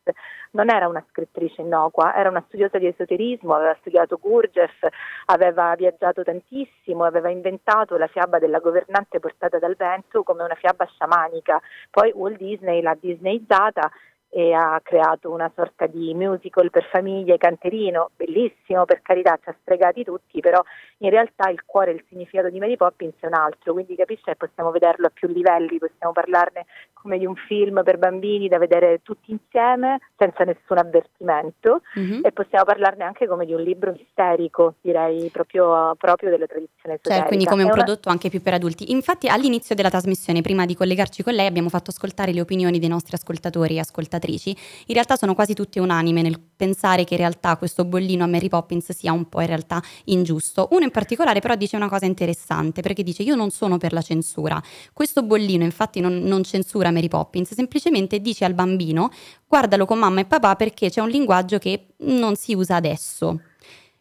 non 0.52 0.70
era 0.70 0.88
una 0.88 1.04
scrittrice 1.10 1.60
innocua, 1.60 2.14
era 2.14 2.30
una 2.30 2.42
studiosa 2.46 2.78
di 2.78 2.86
esoterismo, 2.86 3.54
aveva 3.54 3.76
studiato 3.80 4.16
Gurdjieff, 4.16 4.86
aveva 5.26 5.74
viaggiato 5.76 6.22
tantissimo 6.22 7.04
aveva 7.04 7.30
inventato 7.30 7.96
la 7.96 8.06
fiaba 8.06 8.38
della 8.38 8.53
governante 8.60 9.20
portata 9.20 9.58
dal 9.58 9.76
vento 9.76 10.22
come 10.22 10.42
una 10.42 10.54
fiaba 10.54 10.86
sciamanica, 10.86 11.60
poi 11.90 12.12
Walt 12.14 12.38
Disney 12.38 12.82
l'ha 12.82 12.96
disneyizzata 12.98 13.90
e 14.36 14.52
ha 14.52 14.80
creato 14.82 15.30
una 15.30 15.48
sorta 15.54 15.86
di 15.86 16.12
musical 16.12 16.68
per 16.68 16.84
famiglie, 16.90 17.38
canterino, 17.38 18.10
bellissimo, 18.16 18.84
per 18.84 19.00
carità, 19.00 19.38
ci 19.40 19.48
ha 19.48 19.56
stregati 19.60 20.02
tutti, 20.02 20.40
però 20.40 20.60
in 20.98 21.10
realtà 21.10 21.48
il 21.50 21.62
cuore 21.64 21.92
e 21.92 21.94
il 21.94 22.04
significato 22.08 22.50
di 22.50 22.58
Mary 22.58 22.76
Poppins 22.76 23.14
è 23.20 23.26
un 23.26 23.34
altro, 23.34 23.72
quindi 23.74 23.94
capisci 23.94 24.24
che 24.24 24.34
possiamo 24.34 24.72
vederlo 24.72 25.06
a 25.06 25.10
più 25.14 25.28
livelli, 25.28 25.78
possiamo 25.78 26.12
parlarne 26.12 26.66
come 26.94 27.18
di 27.18 27.26
un 27.26 27.36
film 27.36 27.82
per 27.84 27.98
bambini 27.98 28.48
da 28.48 28.58
vedere 28.58 29.00
tutti 29.02 29.30
insieme, 29.30 29.98
senza 30.16 30.42
nessun 30.42 30.78
avvertimento, 30.78 31.82
Mhm. 31.94 32.20
e 32.24 32.32
possiamo 32.32 32.64
parlarne 32.64 33.04
anche 33.04 33.28
come 33.28 33.44
di 33.46 33.52
un 33.52 33.60
libro 33.60 33.92
misterico, 33.92 34.74
direi 34.80 35.28
proprio, 35.30 35.94
proprio 35.96 36.30
della 36.30 36.46
tradizione 36.46 36.94
esoterica. 36.94 37.20
Cioè, 37.20 37.26
quindi 37.28 37.44
come 37.44 37.62
un 37.62 37.68
È 37.68 37.72
una- 37.72 37.82
prodotto 37.84 38.08
anche 38.08 38.30
più 38.30 38.42
per 38.42 38.54
adulti. 38.54 38.90
Infatti, 38.90 39.28
all'inizio 39.28 39.76
della 39.76 39.90
trasmissione, 39.90 40.40
prima 40.40 40.64
di 40.66 40.74
collegarci 40.74 41.22
con 41.22 41.34
lei, 41.34 41.46
abbiamo 41.46 41.68
fatto 41.68 41.90
ascoltare 41.90 42.32
le 42.32 42.40
opinioni 42.40 42.80
dei 42.80 42.88
nostri 42.88 43.14
ascoltatori 43.14 43.76
e 43.76 43.80
ascoltatrici. 43.80 44.22
In 44.32 44.94
realtà 44.94 45.16
sono 45.16 45.34
quasi 45.34 45.54
tutte 45.54 45.80
unanime 45.80 46.22
nel 46.22 46.40
pensare 46.56 47.04
che 47.04 47.14
in 47.14 47.20
realtà 47.20 47.56
questo 47.56 47.84
bollino 47.84 48.24
a 48.24 48.26
Mary 48.26 48.48
Poppins 48.48 48.92
sia 48.92 49.12
un 49.12 49.28
po' 49.28 49.40
in 49.40 49.46
realtà 49.46 49.82
ingiusto. 50.04 50.68
Uno 50.70 50.84
in 50.84 50.90
particolare 50.90 51.40
però 51.40 51.54
dice 51.54 51.76
una 51.76 51.88
cosa 51.88 52.06
interessante, 52.06 52.80
perché 52.80 53.02
dice 53.02 53.22
io 53.22 53.34
non 53.34 53.50
sono 53.50 53.76
per 53.76 53.92
la 53.92 54.02
censura. 54.02 54.62
Questo 54.92 55.22
bollino 55.22 55.64
infatti 55.64 56.00
non, 56.00 56.20
non 56.20 56.42
censura 56.44 56.90
Mary 56.90 57.08
Poppins, 57.08 57.54
semplicemente 57.54 58.20
dice 58.20 58.44
al 58.44 58.54
bambino 58.54 59.10
guardalo 59.46 59.84
con 59.84 59.98
mamma 59.98 60.20
e 60.20 60.24
papà 60.24 60.56
perché 60.56 60.90
c'è 60.90 61.00
un 61.00 61.08
linguaggio 61.08 61.58
che 61.58 61.86
non 61.98 62.34
si 62.34 62.54
usa 62.54 62.76
adesso. 62.76 63.40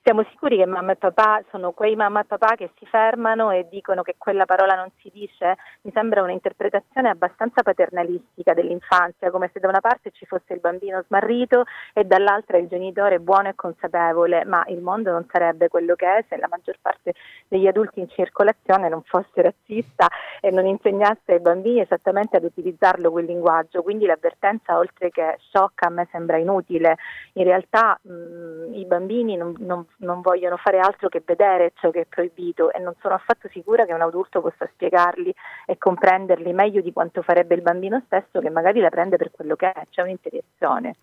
Siamo 0.06 0.26
sicuri 0.32 0.58
che 0.58 0.66
mamma 0.66 0.92
e 0.92 0.96
papà 0.98 1.42
sono 1.50 1.72
quei 1.72 1.96
mamma 1.96 2.20
e 2.20 2.26
papà 2.26 2.56
che 2.56 2.72
si 2.78 2.86
fermano 2.86 3.52
e 3.52 3.70
dicono 3.70 4.02
che 4.02 4.16
quella 4.18 4.44
parola 4.44 4.76
non 4.76 4.90
si 4.98 5.10
dice? 5.14 5.56
Mi 5.84 5.92
sembra 5.94 6.22
un'interpretazione 6.22 7.08
abbastanza 7.08 7.62
paternalistica 7.62 8.54
dell'infanzia, 8.54 9.32
come 9.32 9.50
se 9.54 9.62
da 9.62 9.70
una 9.70 9.80
parte 9.80 10.12
ci 10.12 10.26
fosse 10.26 10.52
il 10.56 10.60
bambino 10.60 11.02
smarrito 11.08 11.64
e 11.94 12.04
dall'altra 12.04 12.58
il 12.58 12.68
genitore 12.68 13.22
buono 13.22 13.48
e 13.48 13.56
consapevole, 13.56 14.44
ma 14.44 14.66
il 14.68 14.82
mondo 14.82 15.10
non 15.10 15.26
sarebbe 15.32 15.70
quello 15.70 15.96
che 15.96 16.18
è 16.18 16.26
se 16.28 16.36
la 16.36 16.50
maggior 16.50 16.76
parte 16.82 17.14
degli 17.48 17.68
adulti 17.68 18.02
in 18.02 18.10
circolazione 18.10 18.90
non 18.90 19.04
fosse 19.04 19.42
razzista 19.42 20.10
e 20.42 20.52
non 20.52 20.66
insegnasse 20.66 21.32
ai 21.32 21.40
bambini 21.40 21.80
esattamente 21.80 22.36
ad 22.36 22.44
utilizzarlo 22.44 23.10
quel 23.10 23.24
linguaggio. 23.24 23.82
Quindi 23.82 24.06
l'avvertenza, 24.06 24.78
oltre 24.78 25.10
che 25.12 25.38
sciocca, 25.40 25.88
a 25.88 25.92
me 25.92 26.10
sembra 26.12 26.36
inutile. 26.36 26.98
In 27.36 27.46
realtà 27.46 27.98
mh, 28.02 28.74
i 28.74 28.84
bambini 28.86 29.38
non, 29.38 29.56
non- 29.60 29.92
non 29.98 30.22
vogliono 30.22 30.58
fare 30.58 30.80
altro 30.80 31.10
che 31.10 31.22
vedere 31.26 31.74
ciò 31.76 31.92
che 31.92 32.02
è 32.02 32.06
proibito 32.06 32.72
e 32.72 32.80
non 32.80 32.94
sono 33.02 33.16
affatto 33.16 33.48
sicura 33.50 33.86
che 33.86 33.94
un 33.94 34.02
adulto 34.02 34.42
possa 34.42 34.68
spiegarli 34.74 35.34
e 35.66 35.78
comprenderli 35.78 36.54
meglio 36.54 36.82
di 36.82 36.94
quanto 36.94 37.22
farebbe 37.22 37.56
il 37.56 37.62
bambino 37.62 38.02
stesso 38.06 38.40
che 38.40 38.50
magari 38.50 38.80
la 38.80 38.90
prende 38.90 39.18
per 39.18 39.32
quello 39.32 39.56
che 39.56 39.72
è, 39.72 39.84
c'è 39.90 40.02
un'interiezione. 40.02 40.96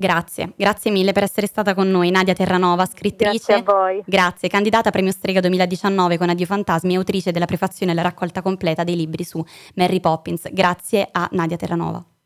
Grazie, 0.00 0.52
grazie 0.54 0.92
mille 0.92 1.10
per 1.10 1.24
essere 1.24 1.48
stata 1.48 1.74
con 1.74 1.90
noi. 1.90 2.12
Nadia 2.12 2.32
Terranova, 2.32 2.86
scrittrice. 2.86 3.30
Grazie 3.30 3.54
a 3.54 3.62
voi. 3.64 4.02
Grazie, 4.06 4.48
candidata 4.48 4.90
Premio 4.90 5.10
Strega 5.10 5.40
2019 5.40 6.18
con 6.18 6.28
Addio 6.28 6.46
Fantasmi 6.46 6.94
e 6.94 6.96
autrice 6.98 7.32
della 7.32 7.46
prefazione 7.46 7.90
e 7.90 7.94
la 7.96 8.02
raccolta 8.02 8.40
completa 8.40 8.84
dei 8.84 8.94
libri 8.94 9.24
su 9.24 9.44
Mary 9.74 9.98
Poppins. 9.98 10.52
Grazie 10.52 11.08
a 11.10 11.28
Nadia 11.32 11.56
Terranova. 11.56 12.17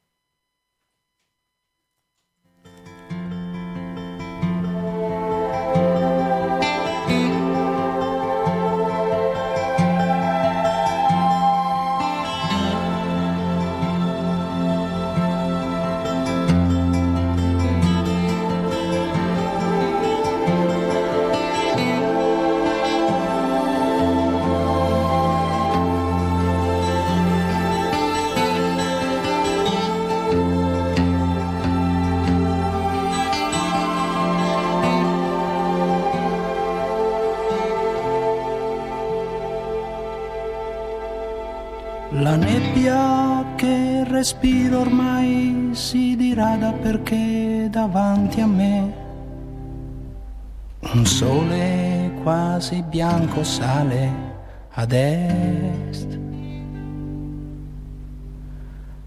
La 42.15 42.37
nebbia 42.37 43.55
che 43.57 44.05
respiro 44.05 44.81
ormai 44.81 45.71
si 45.73 46.15
dirada 46.15 46.71
perché 46.73 47.69
davanti 47.71 48.43
a 48.43 48.47
me 48.47 48.93
un 50.93 51.07
sole 51.07 52.13
quasi 52.23 52.83
bianco 52.83 53.43
sale 53.43 54.11
ad 54.73 54.93
est. 54.93 56.19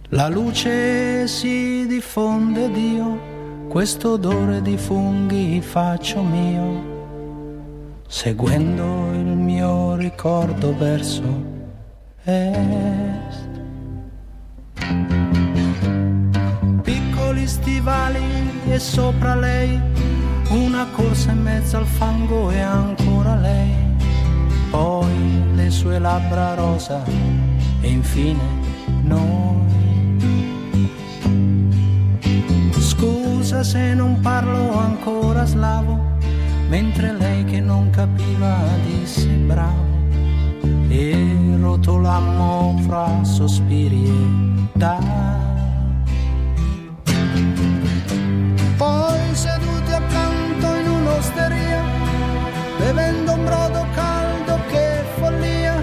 La 0.09 0.27
luce 0.27 1.27
si 1.27 1.85
diffonde 1.85 2.71
Dio, 2.71 3.19
questo 3.67 4.13
odore 4.13 4.63
di 4.63 4.77
funghi 4.77 5.61
faccio 5.61 6.23
mio, 6.23 8.01
seguendo 8.07 9.11
il 9.13 9.37
mio 9.37 9.95
ricordo 9.95 10.75
verso 10.75 11.54
est. 12.25 13.49
Piccoli 16.81 17.47
stivali 17.47 18.23
e 18.67 18.79
sopra 18.79 19.35
lei 19.35 19.79
una 20.49 20.87
corsa 20.91 21.31
in 21.31 21.41
mezzo 21.41 21.77
al 21.77 21.85
fango 21.85 22.51
e 22.51 22.59
ancora 22.59 23.35
lei. 23.35 23.73
Poi 24.69 25.43
le 25.53 25.69
sue 25.69 25.99
labbra 25.99 26.55
rosa 26.55 27.03
e 27.81 27.87
infine 27.87 28.43
noi. 29.03 29.73
Scusa 32.77 33.63
se 33.63 33.93
non 33.93 34.19
parlo 34.21 34.77
ancora 34.77 35.45
slavo, 35.45 35.99
mentre 36.69 37.13
lei 37.13 37.43
che 37.45 37.59
non 37.59 37.89
capiva 37.89 38.57
disse 38.85 39.27
bravo 39.27 39.94
e 40.89 41.57
rotolammo 41.59 42.79
fra 42.85 43.23
sospiri 43.23 44.05
e 44.05 44.67
da. 44.73 44.97
Poi 48.77 49.19
seduti 49.33 49.91
accanto 49.91 50.75
in 50.75 50.87
un'osteria, 50.89 51.81
bevendo 52.77 53.33
un 53.33 53.43
brodo 53.43 53.85
caldo 53.93 54.59
che 54.69 55.03
follia, 55.17 55.81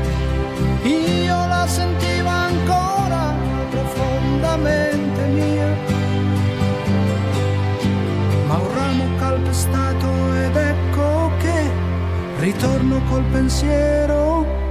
io 0.85 1.47
la 1.47 1.67
sentivo 1.67 2.29
ancora 2.29 3.35
profondamente 3.71 5.27
mia. 5.27 5.77
Ma 8.47 8.57
un 8.57 8.75
ramo 8.75 9.05
calpestato 9.19 10.35
ed 10.35 10.57
ecco 10.57 11.31
che 11.39 11.71
ritorno 12.39 13.01
col 13.09 13.25
pensiero 13.31 14.62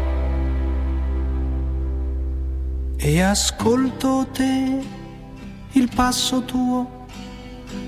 e 3.04 3.20
ascolto 3.20 4.28
te, 4.32 4.80
il 5.72 5.90
passo 5.94 6.44
tuo, 6.44 7.08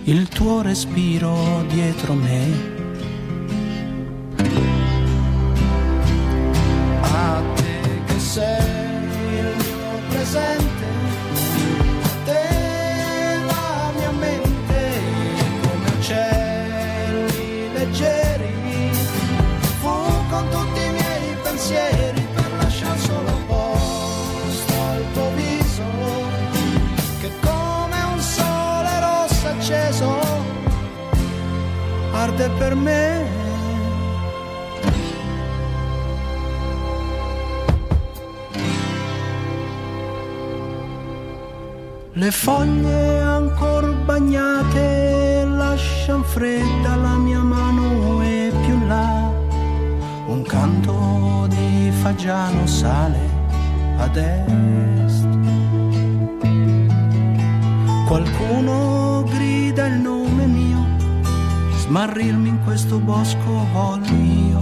il 0.06 0.28
tuo 0.28 0.64
respiro 0.64 1.64
dietro 1.68 2.14
me. 2.16 2.73
Le 42.24 42.32
foglie 42.32 43.20
ancora 43.20 43.92
bagnate 44.06 45.44
lascian 45.46 46.24
fredda 46.24 46.96
la 46.96 47.18
mia 47.18 47.44
mano 47.44 48.22
e 48.22 48.50
più 48.66 48.80
là 48.88 49.30
un 50.28 50.42
canto 50.44 51.04
Fagiano 52.04 52.66
sale 52.66 53.20
ad 53.98 54.16
est. 54.16 55.28
Qualcuno 58.08 59.24
grida 59.24 59.88
il 59.88 60.00
nome 60.02 60.46
mio, 60.46 60.86
smarrirmi 61.78 62.50
in 62.50 62.64
questo 62.64 63.00
bosco 63.00 63.68
voglio 63.72 64.16
io, 64.16 64.62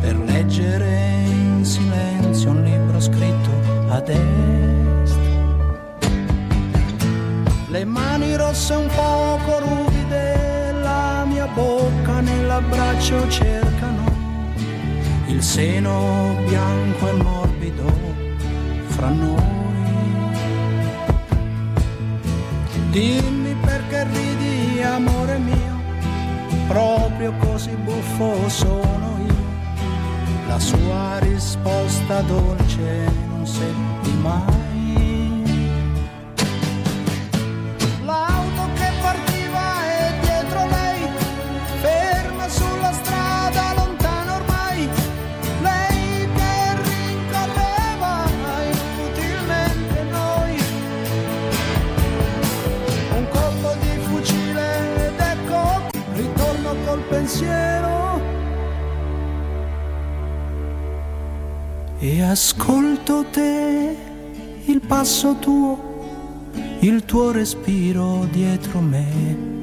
per 0.00 0.16
leggere 0.18 1.24
in 1.26 1.64
silenzio 1.64 2.50
un 2.50 2.62
libro 2.62 3.00
scritto 3.00 3.50
ad 3.88 4.08
est. 4.08 4.79
Le 7.70 7.84
mani 7.84 8.34
rosse 8.36 8.74
un 8.74 8.88
poco 8.88 9.60
ruvide, 9.60 10.72
la 10.82 11.24
mia 11.24 11.46
bocca 11.46 12.20
nell'abbraccio 12.20 13.28
cercano 13.28 14.10
il 15.26 15.40
seno 15.40 16.34
bianco 16.48 17.08
e 17.08 17.12
morbido 17.12 17.92
fra 18.86 19.10
noi. 19.10 19.58
Dimmi 22.90 23.54
perché 23.64 24.04
ridi, 24.04 24.82
amore 24.82 25.38
mio, 25.38 25.80
proprio 26.66 27.32
così 27.38 27.70
buffo 27.76 28.48
sono 28.48 29.18
io. 29.24 30.48
La 30.48 30.58
sua 30.58 31.18
risposta 31.20 32.20
dolce 32.22 33.12
non 33.28 33.46
senti 33.46 34.10
mai. 34.20 34.59
Pensiero. 57.40 58.20
E 61.98 62.22
ascolto 62.22 63.24
te, 63.30 63.96
il 64.64 64.80
passo 64.80 65.34
tuo, 65.34 66.48
il 66.80 67.04
tuo 67.04 67.30
respiro 67.30 68.26
dietro 68.30 68.80
me. 68.80 69.59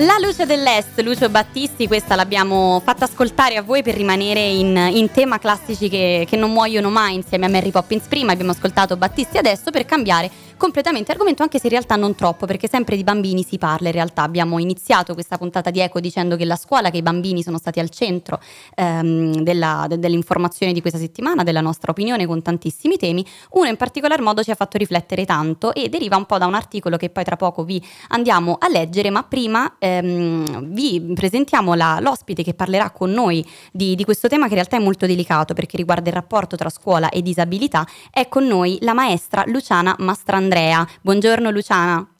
La 0.00 0.18
luce 0.20 0.44
dell'Est, 0.44 1.00
Lucio 1.00 1.30
Battisti, 1.30 1.86
questa 1.86 2.16
l'abbiamo 2.16 2.82
fatta 2.84 3.06
ascoltare 3.06 3.56
a 3.56 3.62
voi 3.62 3.82
per 3.82 3.94
rimanere 3.94 4.40
in, 4.40 4.76
in 4.92 5.10
tema 5.10 5.38
classici 5.38 5.88
che, 5.88 6.26
che 6.28 6.36
non 6.36 6.52
muoiono 6.52 6.90
mai 6.90 7.14
insieme 7.14 7.46
a 7.46 7.48
Mary 7.48 7.70
Poppins. 7.70 8.06
Prima, 8.06 8.32
abbiamo 8.32 8.50
ascoltato 8.50 8.98
Battisti 8.98 9.38
adesso 9.38 9.70
per 9.70 9.86
cambiare 9.86 10.30
completamente 10.56 11.12
argomento 11.12 11.42
anche 11.42 11.58
se 11.58 11.66
in 11.66 11.72
realtà 11.72 11.96
non 11.96 12.14
troppo 12.14 12.46
perché 12.46 12.68
sempre 12.68 12.96
di 12.96 13.04
bambini 13.04 13.42
si 13.42 13.58
parla. 13.58 13.88
In 13.88 13.94
realtà 13.94 14.22
abbiamo 14.22 14.58
iniziato 14.58 15.14
questa 15.14 15.38
puntata 15.38 15.70
di 15.70 15.80
Eco 15.80 16.00
dicendo 16.00 16.36
che 16.36 16.44
la 16.44 16.56
scuola, 16.56 16.90
che 16.90 16.98
i 16.98 17.02
bambini 17.02 17.42
sono 17.42 17.58
stati 17.58 17.80
al 17.80 17.90
centro 17.90 18.40
ehm, 18.74 19.40
della, 19.42 19.86
de- 19.88 19.98
dell'informazione 19.98 20.72
di 20.72 20.80
questa 20.80 20.98
settimana, 20.98 21.42
della 21.42 21.60
nostra 21.60 21.90
opinione 21.90 22.26
con 22.26 22.42
tantissimi 22.42 22.96
temi, 22.96 23.24
uno 23.50 23.68
in 23.68 23.76
particolar 23.76 24.20
modo 24.20 24.42
ci 24.42 24.50
ha 24.50 24.54
fatto 24.54 24.78
riflettere 24.78 25.24
tanto 25.24 25.72
e 25.74 25.88
deriva 25.88 26.16
un 26.16 26.26
po' 26.26 26.38
da 26.38 26.46
un 26.46 26.54
articolo 26.54 26.96
che 26.96 27.10
poi 27.10 27.24
tra 27.24 27.36
poco 27.36 27.64
vi 27.64 27.82
andiamo 28.08 28.56
a 28.58 28.68
leggere 28.68 29.10
ma 29.10 29.22
prima 29.22 29.76
ehm, 29.86 30.72
vi 30.72 31.12
presentiamo 31.14 31.74
la- 31.74 31.98
l'ospite 32.00 32.42
che 32.42 32.54
parlerà 32.54 32.90
con 32.90 33.10
noi 33.10 33.44
di, 33.72 33.94
di 33.94 34.04
questo 34.04 34.28
tema 34.28 34.44
che 34.44 34.50
in 34.50 34.56
realtà 34.56 34.76
è 34.76 34.80
molto 34.80 35.06
delicato 35.06 35.54
perché 35.54 35.76
riguarda 35.76 36.08
il 36.08 36.14
rapporto 36.14 36.56
tra 36.56 36.68
scuola 36.68 37.08
e 37.10 37.22
disabilità. 37.22 37.86
È 38.10 38.28
con 38.28 38.46
noi 38.46 38.78
la 38.80 38.94
maestra 38.94 39.44
Luciana 39.46 39.94
Mastrandrea. 39.98 40.86
Buongiorno 41.02 41.50
Luciana 41.50 42.15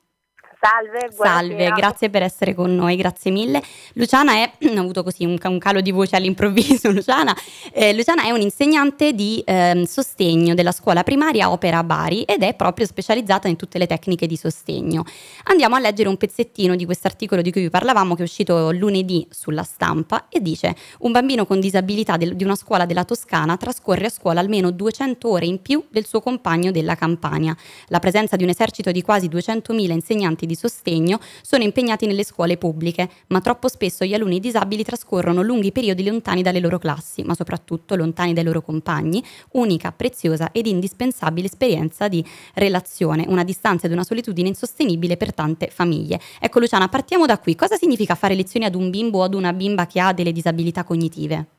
Salve, 0.67 1.13
Salve, 1.13 1.71
grazie 1.71 2.11
per 2.11 2.23
essere 2.23 2.53
con 2.53 2.75
noi, 2.75 2.97
grazie 2.97 3.31
mille. 3.31 3.63
Luciana 3.93 4.33
è, 4.33 4.53
ho 4.77 4.81
avuto 4.81 5.05
così 5.05 5.25
un, 5.25 5.39
un 5.41 5.59
calo 5.61 5.81
di 5.81 5.93
voce 5.93 6.17
all'improvviso, 6.17 6.91
Luciana, 6.93 7.37
eh, 7.73 7.95
Luciana 7.95 8.25
è 8.25 8.33
un'insegnante 8.33 9.13
di 9.13 9.41
ehm, 9.47 9.85
sostegno 9.85 10.55
della 10.55 10.73
scuola 10.73 11.05
primaria 11.05 11.53
Opera 11.53 11.85
Bari 11.85 12.23
ed 12.23 12.43
è 12.43 12.55
proprio 12.55 12.85
specializzata 12.85 13.47
in 13.47 13.55
tutte 13.55 13.79
le 13.79 13.87
tecniche 13.87 14.27
di 14.27 14.37
sostegno. 14.37 15.05
Andiamo 15.45 15.77
a 15.77 15.79
leggere 15.79 16.09
un 16.09 16.17
pezzettino 16.17 16.75
di 16.75 16.85
quest'articolo 16.85 17.43
di 17.43 17.53
cui 17.53 17.61
vi 17.61 17.71
parlavamo 17.71 18.17
che 18.17 18.23
è 18.23 18.25
uscito 18.25 18.73
lunedì 18.73 19.25
sulla 19.31 19.63
stampa 19.63 20.27
e 20.29 20.43
dice 20.43 20.75
un 21.01 21.13
bambino 21.13 21.47
con 21.47 21.61
disabilità 21.61 22.17
del- 22.17 22.35
di 22.35 22.43
una 22.43 22.57
scuola 22.57 22.87
della 22.87 23.05
Toscana 23.05 23.57
trascorre 23.57 24.07
a 24.07 24.11
scuola 24.11 24.41
almeno 24.41 24.73
200 24.73 25.31
ore 25.31 25.47
in 25.47 25.63
più 25.63 25.85
del 25.91 26.07
suo 26.07 26.21
compagno 26.21 26.73
della 26.73 26.97
Campania. 26.97 27.57
La 27.87 28.01
presenza 28.01 28.35
di 28.35 28.43
un 28.43 28.49
esercito 28.49 28.91
di 28.91 29.03
quasi 29.03 29.29
200.000 29.29 29.93
insegnanti 29.93 30.45
di 30.45 30.55
sostegno 30.57 31.21
sono 31.43 31.63
impegnati 31.63 32.07
nelle 32.07 32.25
scuole 32.25 32.57
pubbliche, 32.57 33.09
ma 33.29 33.41
troppo 33.41 33.69
spesso 33.69 34.05
gli 34.05 34.15
alunni 34.15 34.41
disabili 34.41 34.83
trascorrono 34.83 35.43
lunghi 35.43 35.73
periodi 35.73 36.05
lontani 36.05 36.43
dalle 36.43 36.61
loro 36.61 36.79
classi, 36.79 37.23
ma 37.23 37.35
soprattutto 37.35 37.95
lontani 37.95 38.33
dai 38.33 38.45
loro 38.45 38.63
compagni, 38.63 39.23
unica, 39.53 39.93
preziosa 39.93 40.51
ed 40.53 40.67
indispensabile 40.67 41.47
esperienza 41.47 42.09
di 42.09 42.25
relazione, 42.55 43.25
una 43.29 43.45
distanza 43.45 43.87
ed 43.87 43.93
una 43.93 44.05
solitudine 44.05 44.49
insostenibile 44.49 45.17
per 45.17 45.33
tante 45.35 45.69
famiglie. 45.73 46.21
Ecco 46.41 46.59
Luciana, 46.59 46.89
partiamo 46.89 47.27
da 47.27 47.39
qui. 47.39 47.55
Cosa 47.55 47.77
significa 47.77 48.15
fare 48.15 48.35
lezioni 48.35 48.67
ad 48.67 48.75
un 48.75 48.91
bimbo 48.91 49.19
o 49.19 49.23
ad 49.23 49.35
una 49.35 49.53
bimba 49.53 49.87
che 49.87 50.01
ha 50.01 50.13
delle 50.13 50.33
disabilità 50.33 50.85
cognitive? 50.85 51.56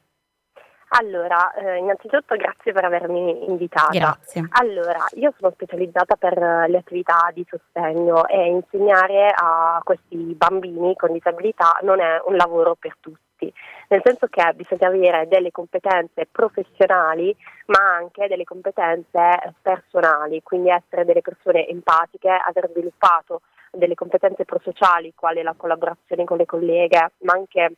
Allora, 0.89 1.53
eh, 1.53 1.77
innanzitutto 1.77 2.35
grazie 2.35 2.71
per 2.71 2.85
avermi 2.85 3.45
invitata. 3.49 3.89
Grazie. 3.91 4.47
Allora, 4.51 5.05
io 5.15 5.33
sono 5.37 5.51
specializzata 5.51 6.15
per 6.15 6.37
eh, 6.37 6.67
le 6.69 6.77
attività 6.77 7.29
di 7.33 7.45
sostegno 7.49 8.25
e 8.27 8.47
insegnare 8.47 9.33
a 9.35 9.81
questi 9.83 10.15
bambini 10.15 10.95
con 10.95 11.11
disabilità 11.11 11.77
non 11.81 11.99
è 11.99 12.21
un 12.25 12.35
lavoro 12.37 12.75
per 12.79 12.95
tutti, 13.01 13.53
nel 13.89 14.01
senso 14.03 14.27
che 14.27 14.53
bisogna 14.55 14.87
avere 14.87 15.27
delle 15.27 15.51
competenze 15.51 16.25
professionali 16.31 17.35
ma 17.65 17.79
anche 17.97 18.27
delle 18.27 18.45
competenze 18.45 19.55
personali, 19.61 20.41
quindi 20.41 20.69
essere 20.69 21.03
delle 21.03 21.21
persone 21.21 21.67
empatiche, 21.67 22.29
aver 22.29 22.69
sviluppato 22.71 23.41
delle 23.71 23.95
competenze 23.95 24.45
prosociali, 24.45 25.13
quali 25.13 25.41
la 25.41 25.53
collaborazione 25.55 26.23
con 26.23 26.37
le 26.37 26.45
colleghe, 26.45 27.11
ma 27.19 27.33
anche 27.33 27.73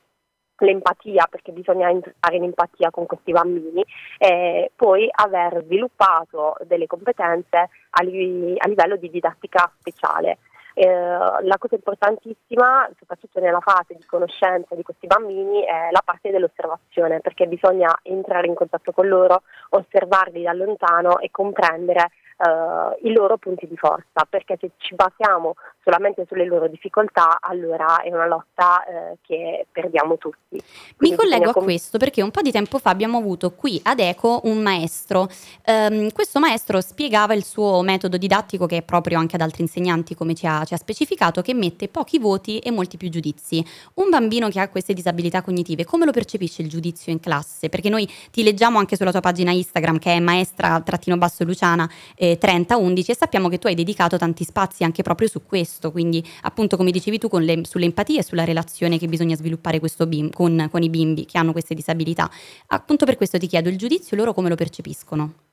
l'empatia, 0.65 1.27
perché 1.29 1.51
bisogna 1.51 1.89
entrare 1.89 2.35
in 2.35 2.43
empatia 2.43 2.91
con 2.91 3.05
questi 3.05 3.31
bambini, 3.31 3.85
e 4.17 4.71
poi 4.75 5.07
aver 5.11 5.63
sviluppato 5.63 6.55
delle 6.65 6.87
competenze 6.87 7.69
a, 7.89 8.03
li- 8.03 8.55
a 8.57 8.67
livello 8.67 8.95
di 8.95 9.09
didattica 9.09 9.71
speciale. 9.79 10.37
Eh, 10.75 10.87
la 10.87 11.57
cosa 11.57 11.75
importantissima, 11.75 12.89
soprattutto 12.97 13.41
nella 13.41 13.59
fase 13.59 13.95
di 13.95 14.05
conoscenza 14.05 14.75
di 14.75 14.83
questi 14.83 15.07
bambini, 15.07 15.61
è 15.63 15.89
la 15.91 16.01
parte 16.05 16.31
dell'osservazione, 16.31 17.19
perché 17.19 17.47
bisogna 17.47 17.97
entrare 18.03 18.47
in 18.47 18.53
contatto 18.53 18.93
con 18.93 19.07
loro, 19.07 19.41
osservarli 19.71 20.43
da 20.43 20.53
lontano 20.53 21.19
e 21.19 21.31
comprendere 21.31 22.11
eh, 22.39 23.07
i 23.07 23.11
loro 23.11 23.37
punti 23.37 23.67
di 23.67 23.75
forza, 23.75 24.25
perché 24.29 24.57
se 24.59 24.71
ci 24.77 24.95
basiamo 24.95 25.55
solamente 25.83 26.25
sulle 26.27 26.45
loro 26.45 26.67
difficoltà, 26.67 27.39
allora 27.41 28.01
è 28.01 28.11
una 28.11 28.27
lotta 28.27 28.83
eh, 28.85 29.17
che 29.21 29.65
perdiamo 29.71 30.17
tutti. 30.17 30.37
Mi 30.51 30.61
Quindi 30.95 31.17
collego 31.17 31.35
bisogna 31.35 31.49
a 31.49 31.53
com- 31.53 31.63
questo 31.63 31.97
perché 31.97 32.21
un 32.21 32.31
po' 32.31 32.41
di 32.41 32.51
tempo 32.51 32.77
fa 32.77 32.91
abbiamo 32.91 33.17
avuto 33.17 33.51
qui 33.51 33.79
ad 33.83 33.99
Eco 33.99 34.41
un 34.43 34.61
maestro. 34.61 35.27
Ehm, 35.65 36.11
questo 36.11 36.39
maestro 36.39 36.79
spiegava 36.81 37.33
il 37.33 37.43
suo 37.43 37.81
metodo 37.81 38.17
didattico 38.17 38.65
che 38.65 38.77
è 38.77 38.81
proprio 38.83 39.17
anche 39.17 39.35
ad 39.35 39.41
altri 39.41 39.63
insegnanti, 39.63 40.15
come 40.15 40.33
ci 40.33 40.45
ha, 40.45 40.63
ci 40.63 40.73
ha 40.73 40.77
specificato, 40.77 41.41
che 41.41 41.53
mette 41.53 41.87
pochi 41.87 42.19
voti 42.19 42.59
e 42.59 42.71
molti 42.71 42.97
più 42.97 43.09
giudizi. 43.09 43.65
Un 43.95 44.09
bambino 44.09 44.49
che 44.49 44.59
ha 44.59 44.69
queste 44.69 44.93
disabilità 44.93 45.41
cognitive, 45.41 45.85
come 45.85 46.05
lo 46.05 46.11
percepisce 46.11 46.61
il 46.61 46.69
giudizio 46.69 47.11
in 47.11 47.19
classe? 47.19 47.69
Perché 47.69 47.89
noi 47.89 48.07
ti 48.31 48.43
leggiamo 48.43 48.77
anche 48.77 48.95
sulla 48.95 49.11
tua 49.11 49.21
pagina 49.21 49.51
Instagram 49.51 49.97
che 49.97 50.13
è 50.13 50.19
maestra-luciana, 50.19 51.89
eh, 52.15 52.28
eh, 52.31 52.37
3011 52.37 53.11
e 53.11 53.15
sappiamo 53.15 53.49
che 53.49 53.59
tu 53.59 53.67
hai 53.67 53.75
dedicato 53.75 54.17
tanti 54.17 54.43
spazi 54.43 54.83
anche 54.83 55.01
proprio 55.03 55.27
su 55.27 55.43
questo, 55.45 55.91
quindi 55.91 56.23
appunto 56.41 56.77
come 56.77 56.91
dicevi 56.91 57.17
tu 57.17 57.29
le- 57.37 57.61
sull'empatia 57.63 58.19
e 58.19 58.23
sulla 58.23 58.43
relazione 58.43 58.97
che 58.97 59.07
bisogna 59.07 59.35
sviluppare 59.35 59.79
bim- 60.07 60.33
con, 60.33 60.67
con 60.71 60.83
i 60.83 60.89
bimbi 60.89 61.25
che 61.25 61.37
hanno 61.37 61.51
queste 61.51 61.75
disabilità. 61.75 62.29
Appunto 62.67 63.05
per 63.05 63.17
questo 63.17 63.37
ti 63.37 63.47
chiedo 63.47 63.69
il 63.69 63.77
giudizio, 63.77 64.17
loro 64.17 64.33
come 64.33 64.49
lo 64.49 64.55
percepiscono? 64.55 65.48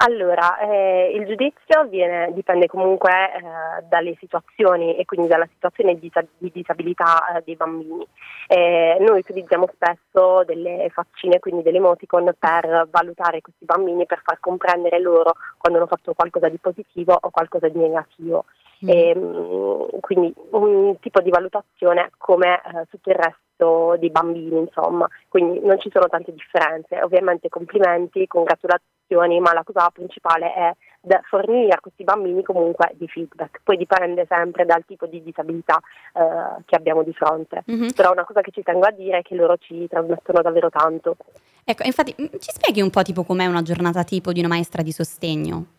Allora, 0.00 0.58
eh, 0.60 1.10
il 1.12 1.26
giudizio 1.26 1.84
viene- 1.88 2.32
dipende 2.32 2.68
comunque 2.68 3.10
eh, 3.10 3.82
dalle 3.88 4.14
situazioni 4.20 4.96
e 4.96 5.04
quindi 5.04 5.26
dalla 5.26 5.48
situazione 5.52 5.98
di, 5.98 6.08
di 6.38 6.52
disabilità 6.52 7.36
eh, 7.36 7.42
dei 7.44 7.56
bambini. 7.56 8.06
Eh, 8.46 8.96
noi 9.00 9.18
utilizziamo 9.18 9.68
spesso 9.74 10.44
delle 10.44 10.88
faccine, 10.92 11.40
quindi 11.40 11.62
delle 11.62 11.78
emoticon 11.78 12.32
per 12.38 12.86
valutare 12.90 13.40
questi 13.40 13.64
bambini, 13.64 14.06
per 14.06 14.20
far 14.22 14.38
comprendere 14.38 15.00
loro 15.00 15.34
quando 15.56 15.80
hanno 15.80 15.88
fatto 15.88 16.14
qualcosa 16.14 16.48
di 16.48 16.58
positivo 16.58 17.18
o 17.20 17.30
qualcosa 17.30 17.68
di 17.68 17.78
negativo. 17.78 18.44
E, 18.80 19.12
mm, 19.16 19.98
quindi 19.98 20.32
un 20.50 20.96
tipo 21.00 21.20
di 21.20 21.30
valutazione 21.30 22.12
come 22.18 22.54
eh, 22.54 22.86
tutto 22.88 23.10
il 23.10 23.16
resto 23.16 23.96
dei 23.98 24.10
bambini, 24.10 24.58
insomma, 24.60 25.08
quindi 25.28 25.58
non 25.58 25.80
ci 25.80 25.90
sono 25.90 26.06
tante 26.06 26.32
differenze. 26.32 27.02
Ovviamente 27.02 27.48
complimenti, 27.48 28.28
congratulazioni, 28.28 28.96
ma 29.16 29.52
la 29.52 29.62
cosa 29.64 29.90
principale 29.90 30.52
è 30.52 30.72
fornire 31.28 31.72
a 31.72 31.80
questi 31.80 32.04
bambini 32.04 32.42
comunque 32.42 32.92
di 32.94 33.06
feedback. 33.08 33.60
Poi 33.62 33.76
dipende 33.76 34.26
sempre 34.28 34.64
dal 34.64 34.84
tipo 34.86 35.06
di 35.06 35.22
disabilità 35.22 35.80
eh, 36.14 36.62
che 36.64 36.76
abbiamo 36.76 37.02
di 37.02 37.12
fronte. 37.12 37.62
Mhm. 37.66 37.92
Però 37.92 38.12
una 38.12 38.24
cosa 38.24 38.40
che 38.40 38.50
ci 38.50 38.62
tengo 38.62 38.86
a 38.86 38.90
dire 38.90 39.18
è 39.18 39.22
che 39.22 39.34
loro 39.34 39.56
ci 39.56 39.86
trasmettono 39.88 40.42
davvero 40.42 40.68
tanto. 40.70 41.16
Ecco, 41.64 41.84
infatti 41.84 42.14
ci 42.16 42.50
spieghi 42.50 42.80
un 42.80 42.90
po' 42.90 43.02
tipo 43.02 43.24
com'è 43.24 43.46
una 43.46 43.62
giornata 43.62 44.02
tipo 44.02 44.32
di 44.32 44.40
una 44.40 44.48
maestra 44.48 44.82
di 44.82 44.92
sostegno? 44.92 45.77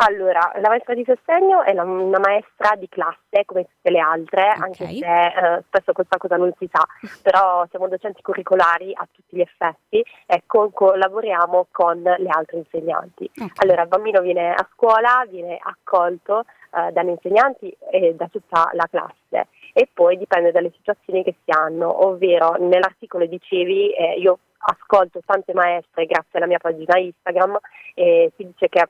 Allora, 0.00 0.52
la 0.60 0.68
maestra 0.68 0.94
di 0.94 1.02
sostegno 1.04 1.64
è 1.64 1.72
una 1.72 2.20
maestra 2.20 2.76
di 2.76 2.88
classe 2.88 3.44
come 3.44 3.64
tutte 3.64 3.90
le 3.90 3.98
altre, 3.98 4.46
anche 4.46 4.86
se 4.86 5.26
eh, 5.26 5.64
spesso 5.66 5.92
questa 5.92 6.18
cosa 6.18 6.36
non 6.36 6.52
si 6.56 6.68
sa, 6.70 6.86
però 7.20 7.66
siamo 7.68 7.88
docenti 7.88 8.22
curricolari 8.22 8.92
a 8.94 9.08
tutti 9.10 9.36
gli 9.36 9.40
effetti 9.40 10.04
e 10.26 10.42
co- 10.46 10.70
collaboriamo 10.70 11.66
con 11.72 12.00
le 12.00 12.28
altre 12.28 12.58
insegnanti. 12.58 13.28
Allora, 13.56 13.82
il 13.82 13.88
bambino 13.88 14.20
viene 14.20 14.52
a 14.52 14.68
scuola, 14.72 15.26
viene 15.28 15.58
accolto 15.60 16.44
eh, 16.70 16.92
dagli 16.92 17.08
insegnanti 17.08 17.76
e 17.90 18.14
da 18.14 18.28
tutta 18.28 18.70
la 18.74 18.86
classe. 18.88 19.48
E 19.72 19.88
poi 19.92 20.16
dipende 20.16 20.52
dalle 20.52 20.70
situazioni 20.76 21.24
che 21.24 21.34
si 21.42 21.50
hanno, 21.50 22.06
ovvero 22.06 22.54
nell'articolo 22.56 23.26
dicevi 23.26 23.90
eh, 23.94 24.14
io 24.20 24.38
ascolto 24.58 25.20
tante 25.24 25.52
maestre 25.54 26.06
grazie 26.06 26.38
alla 26.38 26.46
mia 26.46 26.58
pagina 26.58 26.98
Instagram 26.98 27.58
e 27.94 28.32
si 28.36 28.44
dice 28.44 28.68
che 28.68 28.80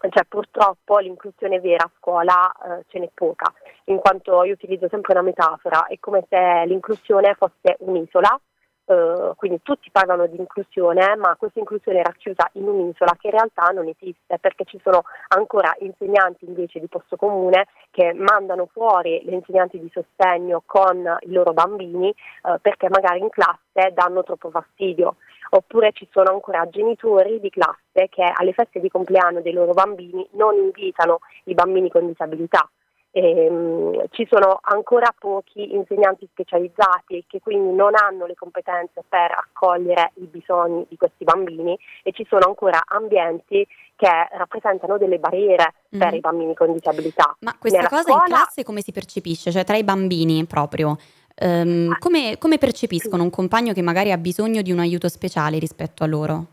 cioè, 0.00 0.24
purtroppo 0.28 0.98
l'inclusione 0.98 1.60
vera 1.60 1.84
a 1.84 1.90
scuola 1.96 2.52
eh, 2.52 2.84
ce 2.88 2.98
n'è 2.98 3.10
poca, 3.12 3.52
in 3.84 3.98
quanto 3.98 4.44
io 4.44 4.52
utilizzo 4.52 4.88
sempre 4.88 5.12
una 5.12 5.22
metafora, 5.22 5.86
è 5.86 5.98
come 5.98 6.26
se 6.28 6.64
l'inclusione 6.66 7.34
fosse 7.34 7.76
un'isola, 7.78 8.38
eh, 8.86 9.32
quindi 9.36 9.60
tutti 9.62 9.90
parlano 9.90 10.26
di 10.26 10.36
inclusione, 10.38 11.16
ma 11.16 11.34
questa 11.36 11.58
inclusione 11.58 12.00
è 12.00 12.02
racchiusa 12.04 12.48
in 12.52 12.68
un'isola 12.68 13.16
che 13.18 13.26
in 13.28 13.32
realtà 13.32 13.64
non 13.72 13.88
esiste, 13.88 14.38
perché 14.38 14.64
ci 14.64 14.80
sono 14.82 15.02
ancora 15.28 15.74
insegnanti 15.80 16.44
invece 16.44 16.78
di 16.78 16.86
posto 16.86 17.16
comune 17.16 17.66
che 17.90 18.12
mandano 18.14 18.68
fuori 18.72 19.22
le 19.24 19.34
insegnanti 19.34 19.80
di 19.80 19.90
sostegno 19.92 20.62
con 20.64 20.96
i 21.20 21.32
loro 21.32 21.52
bambini 21.52 22.10
eh, 22.10 22.58
perché 22.60 22.88
magari 22.88 23.20
in 23.20 23.30
classe 23.30 23.92
danno 23.92 24.22
troppo 24.22 24.50
fastidio 24.50 25.16
oppure 25.50 25.92
ci 25.92 26.08
sono 26.10 26.32
ancora 26.32 26.68
genitori 26.68 27.40
di 27.40 27.50
classe 27.50 28.08
che 28.08 28.24
alle 28.34 28.52
feste 28.52 28.80
di 28.80 28.88
compleanno 28.88 29.40
dei 29.40 29.52
loro 29.52 29.72
bambini 29.72 30.26
non 30.32 30.54
invitano 30.54 31.20
i 31.44 31.54
bambini 31.54 31.90
con 31.90 32.06
disabilità. 32.06 32.68
Ehm, 33.18 34.04
ci 34.10 34.26
sono 34.30 34.58
ancora 34.60 35.08
pochi 35.18 35.74
insegnanti 35.74 36.28
specializzati 36.30 37.24
che 37.26 37.40
quindi 37.40 37.74
non 37.74 37.92
hanno 37.94 38.26
le 38.26 38.34
competenze 38.34 39.02
per 39.08 39.30
accogliere 39.32 40.12
i 40.16 40.26
bisogni 40.26 40.84
di 40.86 40.98
questi 40.98 41.24
bambini 41.24 41.78
e 42.02 42.12
ci 42.12 42.26
sono 42.28 42.44
ancora 42.46 42.78
ambienti 42.86 43.66
che 43.96 44.10
rappresentano 44.32 44.98
delle 44.98 45.18
barriere 45.18 45.72
per 45.88 46.08
Mhm. 46.08 46.14
i 46.14 46.20
bambini 46.20 46.54
con 46.54 46.74
disabilità. 46.74 47.34
Ma 47.40 47.56
questa 47.58 47.78
Nella 47.78 47.88
cosa 47.88 48.10
in 48.10 48.16
scuola- 48.18 48.34
classe 48.42 48.64
come 48.64 48.82
si 48.82 48.92
percepisce? 48.92 49.50
Cioè 49.50 49.64
tra 49.64 49.76
i 49.78 49.84
bambini 49.84 50.44
proprio? 50.44 50.98
Ehm, 51.36 51.96
come, 51.98 52.36
come 52.36 52.58
percepiscono 52.58 53.22
un 53.22 53.30
compagno 53.30 53.72
che 53.72 53.80
magari 53.80 54.12
ha 54.12 54.18
bisogno 54.18 54.60
di 54.60 54.72
un 54.72 54.78
aiuto 54.80 55.08
speciale 55.08 55.58
rispetto 55.58 56.04
a 56.04 56.06
loro? 56.06 56.44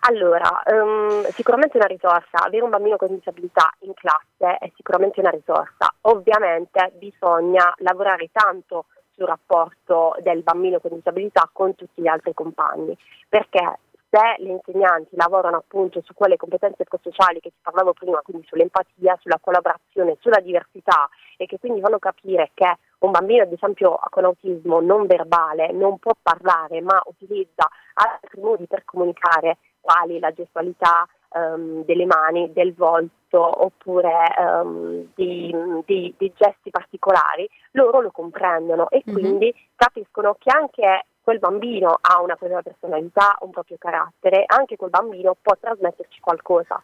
Allora, 0.00 0.62
ehm, 0.62 1.24
sicuramente 1.30 1.76
una 1.76 1.86
risorsa, 1.86 2.44
avere 2.44 2.62
un 2.62 2.70
bambino 2.70 2.96
con 2.96 3.08
disabilità 3.08 3.68
in 3.80 3.94
classe 3.94 4.56
è 4.58 4.70
sicuramente 4.76 5.20
una 5.20 5.30
risorsa. 5.30 5.92
Ovviamente 6.02 6.92
bisogna 6.96 7.72
lavorare 7.78 8.28
tanto 8.32 8.86
sul 9.14 9.26
rapporto 9.26 10.14
del 10.20 10.42
bambino 10.42 10.78
con 10.78 10.94
disabilità 10.94 11.48
con 11.52 11.74
tutti 11.74 12.00
gli 12.00 12.06
altri 12.06 12.32
compagni, 12.32 12.96
perché 13.28 13.78
se 14.10 14.36
le 14.38 14.52
insegnanti 14.52 15.16
lavorano 15.16 15.56
appunto 15.58 16.00
su 16.02 16.14
quelle 16.14 16.36
competenze 16.36 16.82
ecosociali 16.82 17.40
che 17.40 17.50
ti 17.50 17.58
parlavo 17.60 17.92
prima, 17.92 18.20
quindi 18.22 18.46
sull'empatia, 18.48 19.18
sulla 19.20 19.38
collaborazione, 19.40 20.16
sulla 20.20 20.40
diversità 20.40 21.08
e 21.36 21.44
che 21.46 21.58
quindi 21.58 21.80
fanno 21.80 21.98
capire 21.98 22.50
che 22.54 22.76
un 23.00 23.10
bambino 23.10 23.42
ad 23.42 23.52
esempio 23.52 23.98
con 24.08 24.24
autismo 24.24 24.80
non 24.80 25.06
verbale 25.06 25.70
non 25.72 25.98
può 25.98 26.12
parlare 26.20 26.80
ma 26.80 27.00
utilizza 27.04 27.68
altri 27.94 28.40
modi 28.40 28.66
per 28.66 28.84
comunicare 28.84 29.58
quali 29.88 30.18
la 30.18 30.32
gestualità 30.32 31.06
ehm, 31.32 31.84
delle 31.86 32.04
mani, 32.04 32.52
del 32.52 32.74
volto 32.74 33.64
oppure 33.64 34.12
ehm, 34.38 35.12
di, 35.14 35.54
di- 35.86 36.14
di 36.18 36.32
gesti 36.36 36.70
particolari, 36.70 37.48
loro 37.72 38.00
lo 38.00 38.10
comprendono 38.10 38.90
e 38.90 39.02
Mhm. 39.06 39.12
quindi 39.14 39.54
capiscono 39.74 40.36
che 40.38 40.50
anche 40.54 41.06
quel 41.22 41.38
bambino 41.38 41.98
ha 42.00 42.20
una 42.22 42.36
propria 42.36 42.62
personalità, 42.62 43.36
un 43.40 43.50
proprio 43.50 43.76
carattere, 43.78 44.44
anche 44.46 44.76
quel 44.76 44.90
bambino 44.90 45.36
può 45.40 45.54
trasmetterci 45.58 46.20
qualcosa. 46.20 46.82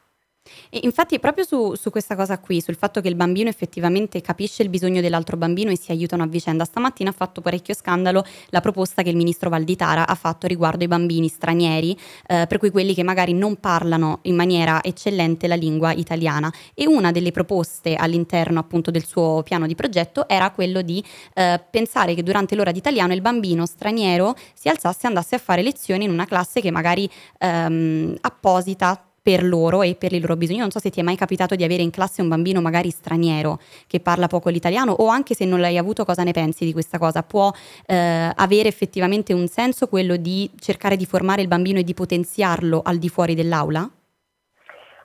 E 0.68 0.80
infatti 0.82 1.18
proprio 1.18 1.44
su, 1.44 1.74
su 1.74 1.90
questa 1.90 2.16
cosa 2.16 2.38
qui, 2.38 2.60
sul 2.60 2.76
fatto 2.76 3.00
che 3.00 3.08
il 3.08 3.14
bambino 3.14 3.48
effettivamente 3.48 4.20
capisce 4.20 4.62
il 4.62 4.68
bisogno 4.68 5.00
dell'altro 5.00 5.36
bambino 5.36 5.70
e 5.70 5.78
si 5.78 5.90
aiutano 5.90 6.22
a 6.22 6.26
vicenda, 6.26 6.64
stamattina 6.64 7.10
ha 7.10 7.12
fatto 7.12 7.40
parecchio 7.40 7.74
scandalo 7.74 8.24
la 8.48 8.60
proposta 8.60 9.02
che 9.02 9.10
il 9.10 9.16
ministro 9.16 9.48
Valditara 9.48 10.06
ha 10.06 10.14
fatto 10.14 10.46
riguardo 10.46 10.84
i 10.84 10.88
bambini 10.88 11.28
stranieri, 11.28 11.96
eh, 12.26 12.46
per 12.46 12.58
cui 12.58 12.70
quelli 12.70 12.92
che 12.92 13.02
magari 13.02 13.32
non 13.32 13.56
parlano 13.56 14.18
in 14.22 14.34
maniera 14.34 14.82
eccellente 14.82 15.46
la 15.46 15.54
lingua 15.54 15.92
italiana. 15.92 16.52
E 16.74 16.86
una 16.86 17.10
delle 17.10 17.30
proposte 17.30 17.94
all'interno 17.94 18.58
appunto 18.58 18.90
del 18.90 19.06
suo 19.06 19.42
piano 19.42 19.66
di 19.66 19.74
progetto 19.74 20.28
era 20.28 20.50
quello 20.50 20.82
di 20.82 21.02
eh, 21.34 21.62
pensare 21.70 22.14
che 22.14 22.22
durante 22.22 22.54
l'ora 22.54 22.70
di 22.70 22.78
italiano 22.78 23.14
il 23.14 23.20
bambino 23.22 23.64
straniero 23.64 24.34
si 24.52 24.68
alzasse 24.68 25.04
e 25.04 25.08
andasse 25.08 25.36
a 25.36 25.38
fare 25.38 25.62
lezioni 25.62 26.04
in 26.04 26.10
una 26.10 26.26
classe 26.26 26.60
che 26.60 26.70
magari 26.70 27.08
ehm, 27.38 28.16
apposita 28.20 29.08
per 29.24 29.42
loro 29.42 29.80
e 29.80 29.94
per 29.94 30.12
i 30.12 30.20
loro 30.20 30.36
bisogni. 30.36 30.58
Non 30.58 30.70
so 30.70 30.78
se 30.78 30.90
ti 30.90 31.00
è 31.00 31.02
mai 31.02 31.16
capitato 31.16 31.54
di 31.54 31.64
avere 31.64 31.82
in 31.82 31.90
classe 31.90 32.20
un 32.20 32.28
bambino 32.28 32.60
magari 32.60 32.90
straniero 32.90 33.58
che 33.86 33.98
parla 33.98 34.26
poco 34.26 34.50
l'italiano 34.50 34.92
o 34.92 35.06
anche 35.08 35.34
se 35.34 35.46
non 35.46 35.60
l'hai 35.60 35.78
avuto 35.78 36.04
cosa 36.04 36.22
ne 36.24 36.32
pensi 36.32 36.66
di 36.66 36.74
questa 36.74 36.98
cosa? 36.98 37.22
Può 37.22 37.50
eh, 37.86 38.30
avere 38.36 38.68
effettivamente 38.68 39.32
un 39.32 39.46
senso 39.46 39.88
quello 39.88 40.16
di 40.16 40.50
cercare 40.58 40.96
di 40.96 41.06
formare 41.06 41.40
il 41.40 41.48
bambino 41.48 41.78
e 41.78 41.84
di 41.84 41.94
potenziarlo 41.94 42.82
al 42.84 42.98
di 42.98 43.08
fuori 43.08 43.34
dell'aula? 43.34 43.88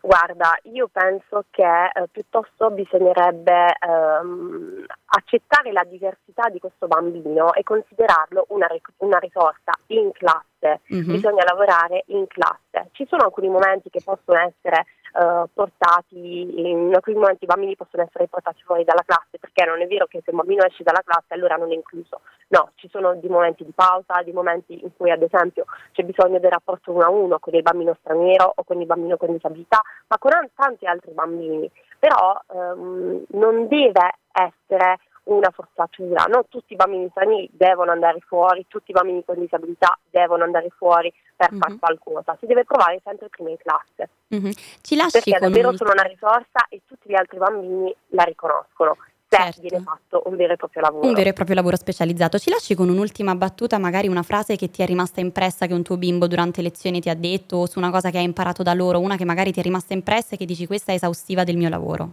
Guarda, 0.02 0.58
io 0.64 0.90
penso 0.92 1.46
che 1.50 1.64
eh, 1.64 2.08
piuttosto 2.12 2.72
bisognerebbe 2.72 3.76
ehm, 3.80 4.86
accettare 5.06 5.72
la 5.72 5.84
diversità 5.84 6.50
di 6.50 6.60
questo 6.60 6.88
bambino 6.88 7.54
e 7.54 7.64
considerarlo 7.64 8.46
una, 8.50 8.68
una 8.98 9.18
risorsa 9.18 9.72
in 9.88 10.12
classe. 10.12 10.49
Mhm. 10.88 11.12
Bisogna 11.14 11.44
lavorare 11.44 12.04
in 12.08 12.28
classe. 12.28 12.90
Ci 12.92 13.06
sono 13.08 13.24
alcuni 13.24 13.50
momenti 13.50 13.90
che 13.90 14.02
possono 14.04 14.40
essere 14.40 14.86
eh, 15.14 15.46
portati, 15.54 16.60
in 16.70 16.92
alcuni 16.94 17.16
momenti 17.16 17.46
i 17.46 17.48
bambini 17.48 17.76
possono 17.76 18.04
essere 18.04 18.28
portati 18.28 18.62
fuori 18.64 18.84
dalla 18.84 19.04
classe 19.06 19.40
perché 19.40 19.66
non 19.66 19.82
è 19.82 19.88
vero 19.88 20.06
che 20.06 20.22
se 20.24 20.32
un 20.32 20.38
bambino 20.38 20.64
esce 20.64 20.84
dalla 20.84 21.02
classe 21.04 21.34
allora 21.34 21.56
non 21.56 21.72
è 21.72 21.76
incluso. 21.76 22.22
No, 22.50 22.72
ci 22.76 22.88
sono 22.90 23.16
di 23.16 23.28
momenti 23.28 23.64
di 23.64 23.72
pausa, 23.74 24.22
di 24.24 24.32
momenti 24.32 24.82
in 24.82 24.90
cui 24.96 25.12
ad 25.12 25.22
esempio 25.22 25.66
c'è 25.94 26.04
bisogno 26.04 26.40
del 26.40 26.52
rapporto 26.52 26.92
uno 26.92 27.04
a 27.04 27.10
uno 27.10 27.40
con 27.40 27.54
il 27.54 27.62
bambino 27.62 27.96
straniero 28.02 28.54
o 28.56 28.64
con 28.64 28.80
il 28.80 28.88
bambino 28.88 29.18
con 29.18 29.32
disabilità, 29.32 29.82
ma 30.08 30.18
con 30.18 30.34
an- 30.34 30.50
tanti 30.56 30.86
altri 30.86 31.12
bambini. 31.12 31.70
Però 32.00 32.40
ehm, 32.54 33.26
non 33.30 33.68
deve 33.68 34.14
essere 34.32 34.98
una 35.30 35.50
forzatura, 35.52 36.26
non 36.26 36.44
tutti 36.50 36.74
i 36.74 36.76
bambini 36.76 37.08
stranieri 37.12 37.50
devono 37.54 37.92
andare 37.92 38.20
fuori, 38.28 38.66
tutti 38.68 38.92
i 38.92 38.94
bambini 38.94 39.24
con 39.24 39.40
disabilità 39.40 39.98
devono 40.10 40.44
andare 40.44 40.70
fuori 40.76 41.14
per 41.36 41.50
fare 41.58 41.78
qualcosa, 41.80 42.36
si 42.40 42.46
deve 42.46 42.66
provare 42.66 43.00
sempre 43.04 43.30
prima 43.30 43.50
in 43.50 43.58
classe, 43.58 44.10
Mhm. 44.30 44.52
Ci 44.82 44.96
lasci 44.96 45.12
perché 45.24 45.40
davvero 45.40 45.70
un- 45.70 45.76
sono 45.76 45.92
una 45.92 46.04
risorsa 46.04 46.66
e 46.70 46.82
tutti 46.86 47.10
gli 47.10 47.16
altri 47.16 47.38
bambini 47.38 47.94
la 48.10 48.24
riconoscono. 48.24 48.96
se 49.32 49.62
viene 49.62 49.84
fatto 49.84 50.24
un 50.26 50.36
vero 50.36 50.54
e 50.54 50.56
proprio 50.56 50.82
lavoro. 50.82 51.06
Un 51.08 51.14
vero 51.14 51.30
e 51.30 51.34
proprio 51.34 51.56
lavoro 51.56 51.76
specializzato. 51.76 52.40
Ci 52.40 52.50
lasci 52.50 52.74
con 52.74 52.90
un'ultima 52.90 53.36
battuta, 53.36 53.78
magari 53.78 54.08
una 54.08 54.24
frase 54.24 54.56
che 54.56 54.72
ti 54.72 54.82
è 54.82 54.88
rimasta 54.88 55.20
impressa, 55.22 55.68
che 55.68 55.74
un 55.76 55.84
tuo 55.84 55.98
bimbo 55.98 56.26
durante 56.26 56.64
lezioni 56.64 57.00
ti 57.00 57.10
ha 57.10 57.16
detto, 57.16 57.58
o 57.58 57.66
su 57.68 57.78
una 57.78 57.92
cosa 57.92 58.10
che 58.10 58.18
hai 58.18 58.24
imparato 58.24 58.64
da 58.64 58.74
loro, 58.74 59.00
una 59.00 59.18
che 59.18 59.26
magari 59.26 59.52
ti 59.52 59.60
è 59.60 59.62
rimasta 59.62 59.94
impressa 59.94 60.34
e 60.34 60.38
che 60.38 60.46
dici 60.46 60.66
questa 60.66 60.94
è 60.94 60.96
esaustiva 60.96 61.44
del 61.44 61.58
mio 61.58 61.70
lavoro. 61.70 62.10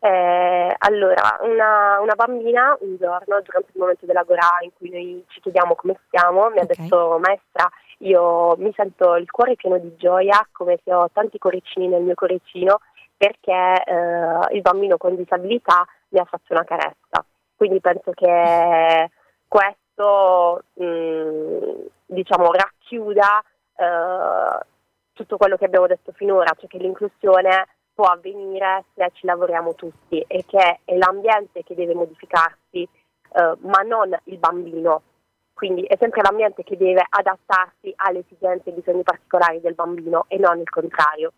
Eh, 0.00 0.74
allora, 0.78 1.38
una, 1.42 1.98
una 2.00 2.14
bambina 2.14 2.76
un 2.80 2.96
giorno, 2.96 3.40
durante 3.42 3.70
il 3.72 3.80
momento 3.80 4.06
della 4.06 4.22
Gorà 4.22 4.58
in 4.60 4.70
cui 4.76 4.90
noi 4.90 5.24
ci 5.28 5.40
chiediamo 5.40 5.74
come 5.74 5.98
stiamo, 6.06 6.50
mi 6.50 6.60
ha 6.60 6.64
detto 6.64 7.18
maestra, 7.20 7.68
io 7.98 8.54
mi 8.58 8.72
sento 8.76 9.16
il 9.16 9.28
cuore 9.30 9.56
pieno 9.56 9.78
di 9.78 9.96
gioia, 9.96 10.46
come 10.52 10.78
se 10.84 10.94
ho 10.94 11.10
tanti 11.12 11.38
cuoricini 11.38 11.88
nel 11.88 12.02
mio 12.02 12.14
cuoricino, 12.14 12.78
perché 13.16 13.82
eh, 13.84 14.54
il 14.54 14.60
bambino 14.60 14.96
con 14.96 15.16
disabilità 15.16 15.84
mi 16.10 16.20
ha 16.20 16.24
fatto 16.24 16.52
una 16.52 16.64
carezza. 16.64 17.24
Quindi 17.56 17.80
penso 17.80 18.12
che 18.12 19.10
questo 19.48 20.62
mh, 20.74 21.86
diciamo, 22.06 22.52
racchiuda 22.52 23.42
eh, 23.74 24.66
tutto 25.12 25.36
quello 25.36 25.56
che 25.56 25.64
abbiamo 25.64 25.88
detto 25.88 26.12
finora, 26.12 26.54
cioè 26.56 26.68
che 26.68 26.78
l'inclusione 26.78 27.66
può 27.98 28.06
avvenire 28.06 28.84
se 28.94 29.10
ci 29.14 29.26
lavoriamo 29.26 29.74
tutti 29.74 30.24
e 30.28 30.44
che 30.46 30.78
è 30.84 30.96
l'ambiente 30.96 31.64
che 31.64 31.74
deve 31.74 31.94
modificarsi, 31.94 32.82
eh, 32.82 33.56
ma 33.58 33.82
non 33.84 34.16
il 34.26 34.38
bambino. 34.38 35.02
Quindi 35.52 35.82
è 35.82 35.96
sempre 35.98 36.22
l'ambiente 36.22 36.62
che 36.62 36.76
deve 36.76 37.04
adattarsi 37.08 37.92
alle 37.96 38.20
esigenze 38.20 38.68
e 38.68 38.70
ai 38.70 38.78
bisogni 38.78 39.02
particolari 39.02 39.60
del 39.60 39.74
bambino 39.74 40.26
e 40.28 40.38
non 40.38 40.60
il 40.60 40.70
contrario. 40.70 41.32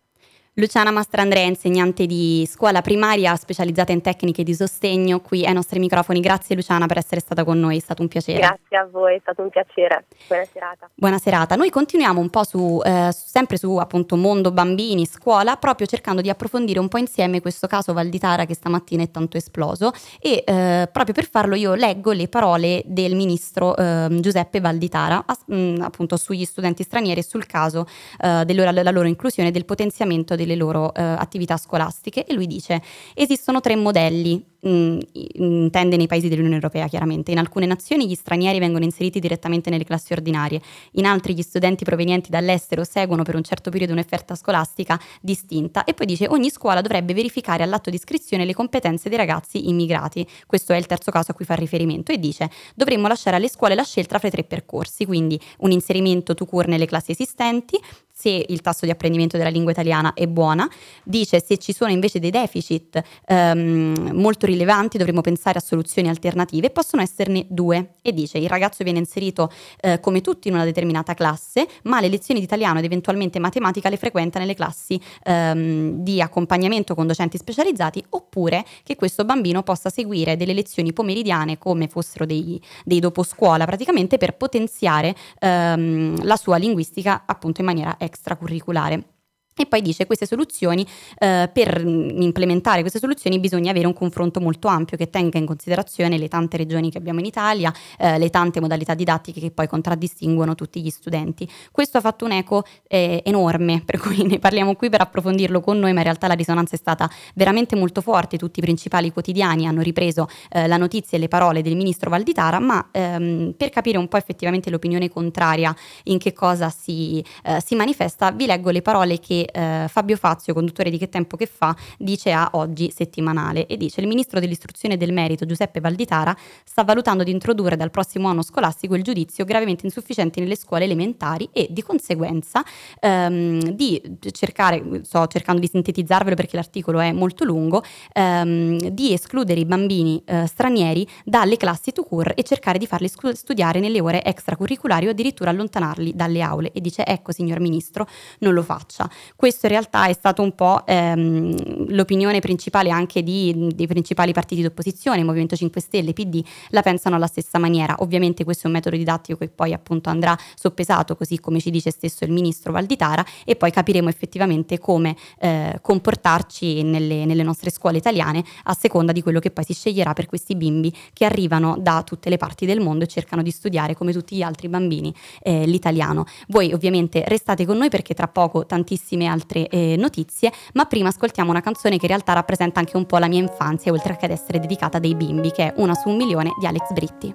Luciana 0.55 0.91
Mastrandrea, 0.91 1.45
insegnante 1.45 2.05
di 2.05 2.45
scuola 2.45 2.81
primaria 2.81 3.33
specializzata 3.37 3.93
in 3.93 4.01
tecniche 4.01 4.43
di 4.43 4.53
sostegno, 4.53 5.21
qui 5.21 5.45
ai 5.45 5.53
nostri 5.53 5.79
microfoni. 5.79 6.19
Grazie 6.19 6.57
Luciana 6.57 6.87
per 6.87 6.97
essere 6.97 7.21
stata 7.21 7.45
con 7.45 7.57
noi, 7.57 7.77
è 7.77 7.79
stato 7.79 8.01
un 8.01 8.09
piacere. 8.09 8.39
Grazie 8.39 8.77
a 8.77 8.85
voi, 8.91 9.15
è 9.15 9.19
stato 9.21 9.43
un 9.43 9.49
piacere. 9.49 10.03
Buona 10.27 10.43
serata. 10.51 10.89
Buona 10.93 11.17
serata. 11.19 11.55
Noi 11.55 11.69
continuiamo 11.69 12.19
un 12.19 12.29
po' 12.29 12.43
su, 12.43 12.81
eh, 12.83 13.11
sempre 13.13 13.55
su 13.55 13.77
appunto 13.77 14.17
mondo 14.17 14.51
bambini, 14.51 15.05
scuola, 15.05 15.55
proprio 15.55 15.87
cercando 15.87 16.19
di 16.19 16.29
approfondire 16.29 16.79
un 16.79 16.89
po' 16.89 16.97
insieme 16.97 17.39
questo 17.39 17.67
caso 17.67 17.93
Valditara 17.93 18.43
che 18.43 18.53
stamattina 18.53 19.03
è 19.03 19.09
tanto 19.09 19.37
esploso 19.37 19.93
e 20.19 20.43
eh, 20.45 20.89
proprio 20.91 21.13
per 21.13 21.29
farlo 21.29 21.55
io 21.55 21.75
leggo 21.75 22.11
le 22.11 22.27
parole 22.27 22.83
del 22.85 23.15
ministro 23.15 23.73
eh, 23.77 24.07
Giuseppe 24.19 24.59
Valditara 24.59 25.23
as- 25.25 25.45
mh, 25.45 25.77
appunto 25.79 26.17
sugli 26.17 26.43
studenti 26.43 26.83
stranieri 26.83 27.21
e 27.21 27.23
sul 27.23 27.45
caso 27.45 27.87
eh, 28.19 28.43
della 28.43 28.91
loro 28.91 29.07
inclusione 29.07 29.47
e 29.47 29.51
del 29.53 29.63
potenziamento 29.63 30.39
delle 30.41 30.55
loro 30.55 30.93
eh, 30.93 31.01
attività 31.01 31.57
scolastiche 31.57 32.25
e 32.25 32.33
lui 32.33 32.47
dice 32.47 32.81
esistono 33.13 33.59
tre 33.59 33.75
modelli 33.75 34.50
mh, 34.61 34.97
intende 35.33 35.97
nei 35.97 36.07
paesi 36.07 36.27
dell'Unione 36.27 36.55
Europea 36.55 36.87
chiaramente. 36.87 37.31
In 37.31 37.37
alcune 37.37 37.65
nazioni 37.65 38.07
gli 38.07 38.15
stranieri 38.15 38.59
vengono 38.59 38.83
inseriti 38.83 39.19
direttamente 39.19 39.69
nelle 39.69 39.83
classi 39.83 40.13
ordinarie, 40.13 40.61
in 40.93 41.05
altre 41.05 41.33
gli 41.33 41.41
studenti 41.41 41.83
provenienti 41.83 42.29
dall'estero 42.29 42.83
seguono 42.83 43.23
per 43.23 43.35
un 43.35 43.43
certo 43.43 43.69
periodo 43.69 43.93
un'offerta 43.93 44.35
scolastica 44.35 44.99
distinta 45.21 45.83
e 45.83 45.93
poi 45.93 46.05
dice 46.05 46.27
ogni 46.29 46.49
scuola 46.49 46.81
dovrebbe 46.81 47.13
verificare 47.13 47.63
all'atto 47.63 47.89
di 47.89 47.95
iscrizione 47.95 48.45
le 48.45 48.53
competenze 48.53 49.09
dei 49.09 49.17
ragazzi 49.17 49.69
immigrati. 49.69 50.25
Questo 50.45 50.73
è 50.73 50.77
il 50.77 50.85
terzo 50.85 51.11
caso 51.11 51.31
a 51.31 51.33
cui 51.33 51.45
fa 51.45 51.55
riferimento 51.55 52.11
e 52.11 52.19
dice 52.19 52.49
dovremmo 52.75 53.07
lasciare 53.07 53.35
alle 53.35 53.49
scuole 53.49 53.75
la 53.75 53.83
scelta 53.83 54.19
fra 54.19 54.27
i 54.27 54.31
tre 54.31 54.43
percorsi, 54.43 55.05
quindi 55.05 55.39
un 55.59 55.71
inserimento 55.71 56.33
to 56.33 56.45
cure 56.45 56.67
nelle 56.67 56.85
classi 56.85 57.11
esistenti, 57.11 57.79
se 58.21 58.45
il 58.47 58.61
tasso 58.61 58.85
di 58.85 58.91
apprendimento 58.91 59.35
della 59.35 59.49
lingua 59.49 59.71
italiana 59.71 60.13
è 60.13 60.27
buona, 60.27 60.69
dice 61.03 61.41
se 61.41 61.57
ci 61.57 61.73
sono 61.73 61.91
invece 61.91 62.19
dei 62.19 62.29
deficit 62.29 63.01
ehm, 63.25 64.11
molto 64.13 64.45
rilevanti 64.51 64.97
dovremmo 64.97 65.21
pensare 65.21 65.59
a 65.59 65.61
soluzioni 65.61 66.09
alternative, 66.09 66.69
possono 66.69 67.01
esserne 67.01 67.45
due 67.49 67.95
e 68.01 68.13
dice 68.13 68.37
il 68.37 68.49
ragazzo 68.49 68.83
viene 68.83 68.99
inserito 68.99 69.51
eh, 69.79 69.99
come 69.99 70.21
tutti 70.21 70.47
in 70.47 70.53
una 70.53 70.63
determinata 70.63 71.13
classe, 71.13 71.67
ma 71.83 71.99
le 71.99 72.09
lezioni 72.09 72.39
di 72.39 72.45
italiano 72.45 72.79
ed 72.79 72.85
eventualmente 72.85 73.39
matematica 73.39 73.89
le 73.89 73.97
frequenta 73.97 74.39
nelle 74.39 74.53
classi 74.53 74.99
ehm, 75.23 76.03
di 76.03 76.21
accompagnamento 76.21 76.95
con 76.95 77.07
docenti 77.07 77.37
specializzati 77.37 78.03
oppure 78.09 78.65
che 78.83 78.95
questo 78.95 79.25
bambino 79.25 79.63
possa 79.63 79.89
seguire 79.89 80.37
delle 80.37 80.53
lezioni 80.53 80.93
pomeridiane 80.93 81.57
come 81.57 81.87
fossero 81.87 82.25
dei, 82.25 82.61
dei 82.83 82.99
doposcuola 82.99 83.65
praticamente 83.65 84.17
per 84.17 84.35
potenziare 84.35 85.15
ehm, 85.39 86.23
la 86.25 86.35
sua 86.35 86.57
linguistica 86.57 87.23
appunto 87.25 87.61
in 87.61 87.67
maniera 87.67 87.95
extracurriculare. 87.97 89.20
E 89.53 89.65
poi 89.65 89.81
dice 89.81 90.05
queste 90.05 90.25
soluzioni, 90.25 90.85
eh, 91.17 91.49
per 91.51 91.81
implementare 91.85 92.79
queste 92.81 92.99
soluzioni 92.99 93.37
bisogna 93.39 93.71
avere 93.71 93.85
un 93.85 93.93
confronto 93.93 94.39
molto 94.39 94.69
ampio 94.69 94.95
che 94.95 95.09
tenga 95.09 95.37
in 95.37 95.45
considerazione 95.45 96.17
le 96.17 96.29
tante 96.29 96.55
regioni 96.55 96.89
che 96.89 96.97
abbiamo 96.97 97.19
in 97.19 97.25
Italia, 97.25 97.71
eh, 97.97 98.17
le 98.17 98.29
tante 98.29 98.61
modalità 98.61 98.93
didattiche 98.93 99.41
che 99.41 99.51
poi 99.51 99.67
contraddistinguono 99.67 100.55
tutti 100.55 100.81
gli 100.81 100.89
studenti. 100.89 101.47
Questo 101.69 101.97
ha 101.97 102.01
fatto 102.01 102.23
un 102.23 102.31
eco 102.31 102.63
eh, 102.87 103.21
enorme, 103.25 103.83
per 103.85 103.99
cui 103.99 104.23
ne 104.23 104.39
parliamo 104.39 104.75
qui 104.75 104.89
per 104.89 105.01
approfondirlo 105.01 105.59
con 105.59 105.77
noi, 105.79 105.91
ma 105.91 105.99
in 105.99 106.05
realtà 106.05 106.27
la 106.27 106.33
risonanza 106.33 106.75
è 106.75 106.79
stata 106.79 107.09
veramente 107.35 107.75
molto 107.75 107.99
forte, 107.99 108.37
tutti 108.37 108.59
i 108.59 108.61
principali 108.63 109.11
quotidiani 109.11 109.67
hanno 109.67 109.81
ripreso 109.81 110.29
eh, 110.49 110.65
la 110.65 110.77
notizia 110.77 111.17
e 111.17 111.21
le 111.21 111.27
parole 111.27 111.61
del 111.61 111.75
ministro 111.75 112.09
Valditara, 112.09 112.59
ma 112.59 112.87
ehm, 112.89 113.53
per 113.57 113.69
capire 113.69 113.97
un 113.97 114.07
po' 114.07 114.15
effettivamente 114.15 114.69
l'opinione 114.69 115.09
contraria 115.09 115.75
in 116.05 116.19
che 116.19 116.31
cosa 116.31 116.69
si, 116.69 117.23
eh, 117.43 117.61
si 117.63 117.75
manifesta, 117.75 118.31
vi 118.31 118.45
leggo 118.45 118.69
le 118.69 118.81
parole 118.81 119.19
che 119.19 119.40
eh, 119.45 119.85
Fabio 119.87 120.17
Fazio, 120.17 120.53
conduttore 120.53 120.89
di 120.89 120.97
Che 120.97 121.09
Tempo 121.09 121.37
Che 121.37 121.45
Fa, 121.45 121.75
dice 121.97 122.31
a 122.31 122.49
Oggi 122.53 122.91
Settimanale 122.91 123.65
e 123.65 123.77
dice 123.77 124.01
il 124.01 124.07
ministro 124.07 124.39
dell'istruzione 124.39 124.95
e 124.95 124.97
del 124.97 125.13
merito 125.13 125.45
Giuseppe 125.45 125.79
Valditara 125.79 126.35
sta 126.63 126.83
valutando 126.83 127.23
di 127.23 127.31
introdurre 127.31 127.75
dal 127.75 127.91
prossimo 127.91 128.27
anno 128.27 128.41
scolastico 128.41 128.95
il 128.95 129.03
giudizio 129.03 129.45
gravemente 129.45 129.85
insufficiente 129.85 130.39
nelle 130.39 130.55
scuole 130.55 130.85
elementari 130.85 131.49
e 131.51 131.67
di 131.69 131.81
conseguenza 131.81 132.63
ehm, 132.99 133.71
di 133.71 134.01
cercare, 134.31 135.01
sto 135.03 135.27
cercando 135.27 135.61
di 135.61 135.67
sintetizzarvelo 135.67 136.35
perché 136.35 136.55
l'articolo 136.55 136.99
è 136.99 137.11
molto 137.11 137.43
lungo, 137.43 137.83
ehm, 138.13 138.89
di 138.89 139.13
escludere 139.13 139.59
i 139.59 139.65
bambini 139.65 140.21
eh, 140.25 140.45
stranieri 140.47 141.07
dalle 141.23 141.57
classi 141.57 141.91
to 141.91 142.03
cure 142.03 142.33
e 142.33 142.43
cercare 142.43 142.77
di 142.77 142.87
farli 142.87 143.07
scu- 143.07 143.33
studiare 143.33 143.79
nelle 143.79 144.01
ore 144.01 144.23
extracurriculari 144.23 145.07
o 145.07 145.11
addirittura 145.11 145.49
allontanarli 145.49 146.13
dalle 146.15 146.41
aule 146.41 146.71
e 146.71 146.81
dice 146.81 147.05
ecco 147.05 147.31
signor 147.31 147.59
ministro 147.59 148.07
non 148.39 148.53
lo 148.53 148.63
faccia. 148.63 149.09
Questo 149.41 149.65
in 149.65 149.71
realtà 149.71 150.05
è 150.05 150.13
stato 150.13 150.43
un 150.43 150.53
po' 150.53 150.85
ehm, 150.85 151.95
l'opinione 151.95 152.39
principale 152.41 152.91
anche 152.91 153.23
di, 153.23 153.71
dei 153.73 153.87
principali 153.87 154.33
partiti 154.33 154.61
d'opposizione, 154.61 155.23
Movimento 155.23 155.55
5 155.55 155.81
Stelle, 155.81 156.13
PD, 156.13 156.45
la 156.69 156.83
pensano 156.83 157.15
alla 157.15 157.25
stessa 157.25 157.57
maniera. 157.57 157.95
Ovviamente 158.01 158.43
questo 158.43 158.65
è 158.65 158.67
un 158.67 158.73
metodo 158.73 158.95
didattico 158.95 159.39
che 159.39 159.47
poi 159.49 159.73
appunto 159.73 160.11
andrà 160.11 160.37
soppesato, 160.53 161.15
così 161.15 161.39
come 161.39 161.59
ci 161.59 161.71
dice 161.71 161.89
stesso 161.89 162.23
il 162.23 162.31
ministro 162.31 162.71
Valditara, 162.71 163.25
e 163.43 163.55
poi 163.55 163.71
capiremo 163.71 164.09
effettivamente 164.09 164.77
come 164.77 165.15
eh, 165.39 165.79
comportarci 165.81 166.83
nelle, 166.83 167.25
nelle 167.25 167.41
nostre 167.41 167.71
scuole 167.71 167.97
italiane 167.97 168.43
a 168.65 168.75
seconda 168.75 169.11
di 169.11 169.23
quello 169.23 169.39
che 169.39 169.49
poi 169.49 169.63
si 169.63 169.73
sceglierà 169.73 170.13
per 170.13 170.27
questi 170.27 170.55
bimbi 170.55 170.95
che 171.13 171.25
arrivano 171.25 171.77
da 171.79 172.03
tutte 172.03 172.29
le 172.29 172.37
parti 172.37 172.67
del 172.67 172.79
mondo 172.79 173.05
e 173.05 173.07
cercano 173.07 173.41
di 173.41 173.49
studiare 173.49 173.95
come 173.95 174.13
tutti 174.13 174.35
gli 174.35 174.43
altri 174.43 174.69
bambini 174.69 175.11
eh, 175.41 175.65
l'italiano. 175.65 176.25
Voi 176.49 176.73
ovviamente 176.73 177.23
restate 177.25 177.65
con 177.65 177.77
noi 177.77 177.89
perché 177.89 178.13
tra 178.13 178.27
poco 178.27 178.67
tantissime 178.67 179.29
altre 179.31 179.67
eh, 179.67 179.95
notizie, 179.97 180.51
ma 180.73 180.85
prima 180.85 181.09
ascoltiamo 181.09 181.49
una 181.49 181.61
canzone 181.61 181.97
che 181.97 182.05
in 182.05 182.11
realtà 182.11 182.33
rappresenta 182.33 182.79
anche 182.79 182.97
un 182.97 183.05
po' 183.05 183.17
la 183.17 183.27
mia 183.27 183.39
infanzia, 183.39 183.91
oltre 183.91 184.17
che 184.17 184.25
ad 184.25 184.31
essere 184.31 184.59
dedicata 184.59 184.97
a 184.97 184.99
dei 184.99 185.15
bimbi, 185.15 185.51
che 185.51 185.67
è 185.67 185.73
Una 185.77 185.95
su 185.95 186.09
un 186.09 186.17
milione 186.17 186.51
di 186.59 186.65
Alex 186.65 186.91
Britti. 186.91 187.33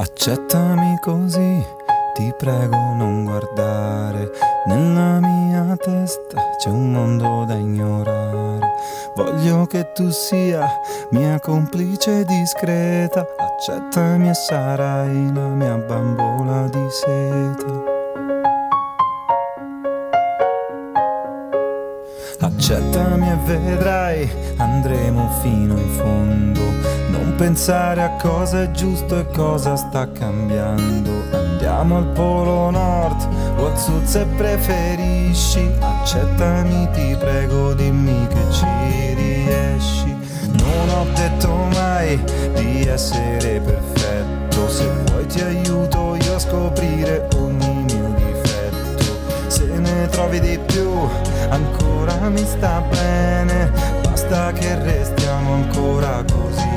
Accettami 0.00 0.96
così, 1.00 1.64
ti 2.14 2.32
prego 2.36 2.76
non 2.94 3.24
guardare. 3.24 4.30
Nella 4.66 5.18
mia 5.18 5.76
testa 5.76 6.50
c'è 6.58 6.68
un 6.68 6.92
mondo 6.92 7.44
da 7.44 7.54
ignorare. 7.54 8.74
Voglio 9.14 9.66
che 9.66 9.92
tu 9.92 10.10
sia 10.10 10.68
mia 11.10 11.40
complice 11.40 12.24
discreta. 12.24 13.26
Accettami 13.36 14.28
e 14.28 14.34
sarai 14.34 15.32
la 15.32 15.48
mia 15.48 15.76
bambola 15.76 16.68
di 16.68 16.86
seta. 16.90 17.87
Accettami 22.58 23.30
e 23.30 23.36
vedrai, 23.44 24.28
andremo 24.56 25.30
fino 25.42 25.78
in 25.78 25.88
fondo. 25.90 26.60
Non 27.08 27.34
pensare 27.36 28.02
a 28.02 28.16
cosa 28.20 28.62
è 28.62 28.70
giusto 28.72 29.16
e 29.16 29.26
cosa 29.28 29.76
sta 29.76 30.10
cambiando. 30.10 31.08
Andiamo 31.30 31.98
al 31.98 32.06
polo 32.08 32.68
nord 32.70 33.28
o 33.58 33.66
al 33.66 33.78
sud 33.78 34.04
se 34.04 34.26
preferisci. 34.36 35.70
Accettami, 35.78 36.88
ti 36.90 37.16
prego, 37.16 37.74
dimmi 37.74 38.26
che 38.26 38.50
ci 38.50 39.14
riesci. 39.14 40.16
Non 40.50 40.88
ho 40.88 41.06
detto 41.14 41.48
mai 41.72 42.20
di 42.54 42.88
essere 42.88 43.60
perfetto. 43.60 44.68
Se 44.68 44.84
vuoi 45.06 45.26
ti 45.26 45.40
aiuto 45.40 46.16
io 46.16 46.34
a 46.34 46.38
scoprire 46.40 47.28
difetto. 47.28 47.58
Se 47.58 47.67
trovi 50.06 50.40
di 50.40 50.58
più, 50.58 50.88
ancora 51.48 52.28
mi 52.28 52.44
sta 52.44 52.80
bene. 52.90 53.70
basta 54.02 54.52
che 54.52 54.74
restiamo 54.82 55.54
ancora 55.54 56.22
così 56.30 56.68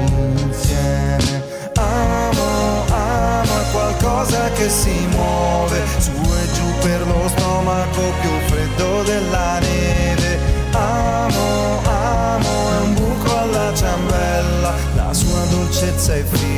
insieme. 0.44 1.44
Amo, 1.76 2.86
amo 2.90 3.60
è 3.60 3.72
qualcosa 3.72 4.50
che 4.52 4.70
si 4.70 5.08
muove 5.10 5.82
su 5.98 6.12
e 6.12 6.54
giù 6.54 6.66
per 6.82 7.08
lo 7.08 7.28
stomaco 7.28 8.02
più 8.22 8.30
freddo 8.48 9.04
della 9.04 9.60
neve. 9.60 10.40
Amo, 10.72 11.80
amo 11.84 12.72
è 12.72 12.82
un 12.84 12.94
buco 12.94 13.38
alla 13.38 13.74
ciambella, 13.74 14.74
la 14.96 15.14
sua 15.14 15.44
dolcezza 15.50 16.16
effimera 16.16 16.51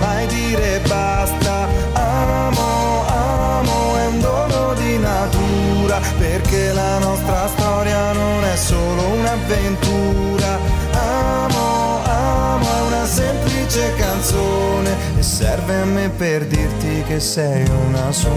mai 0.00 0.26
dire 0.26 0.80
basta. 0.88 1.68
Amo, 1.92 3.06
amo 3.06 3.96
è 3.96 4.06
un 4.06 4.20
dono 4.20 4.74
di 4.74 4.98
natura, 4.98 6.00
perché 6.18 6.72
la 6.72 6.98
nostra 6.98 7.46
storia 7.48 8.12
non 8.12 8.44
è 8.44 8.56
solo 8.56 9.02
un'avventura. 9.18 10.58
Amo, 10.92 12.02
amo 12.04 12.66
è 12.66 12.80
una 12.86 13.06
semplice 13.06 13.94
canzone 13.96 14.96
e 15.18 15.22
serve 15.22 15.74
a 15.74 15.84
me 15.84 16.08
per 16.08 16.46
dirti 16.46 17.04
che 17.06 17.20
sei 17.20 17.68
una 17.68 18.10
su 18.10 18.28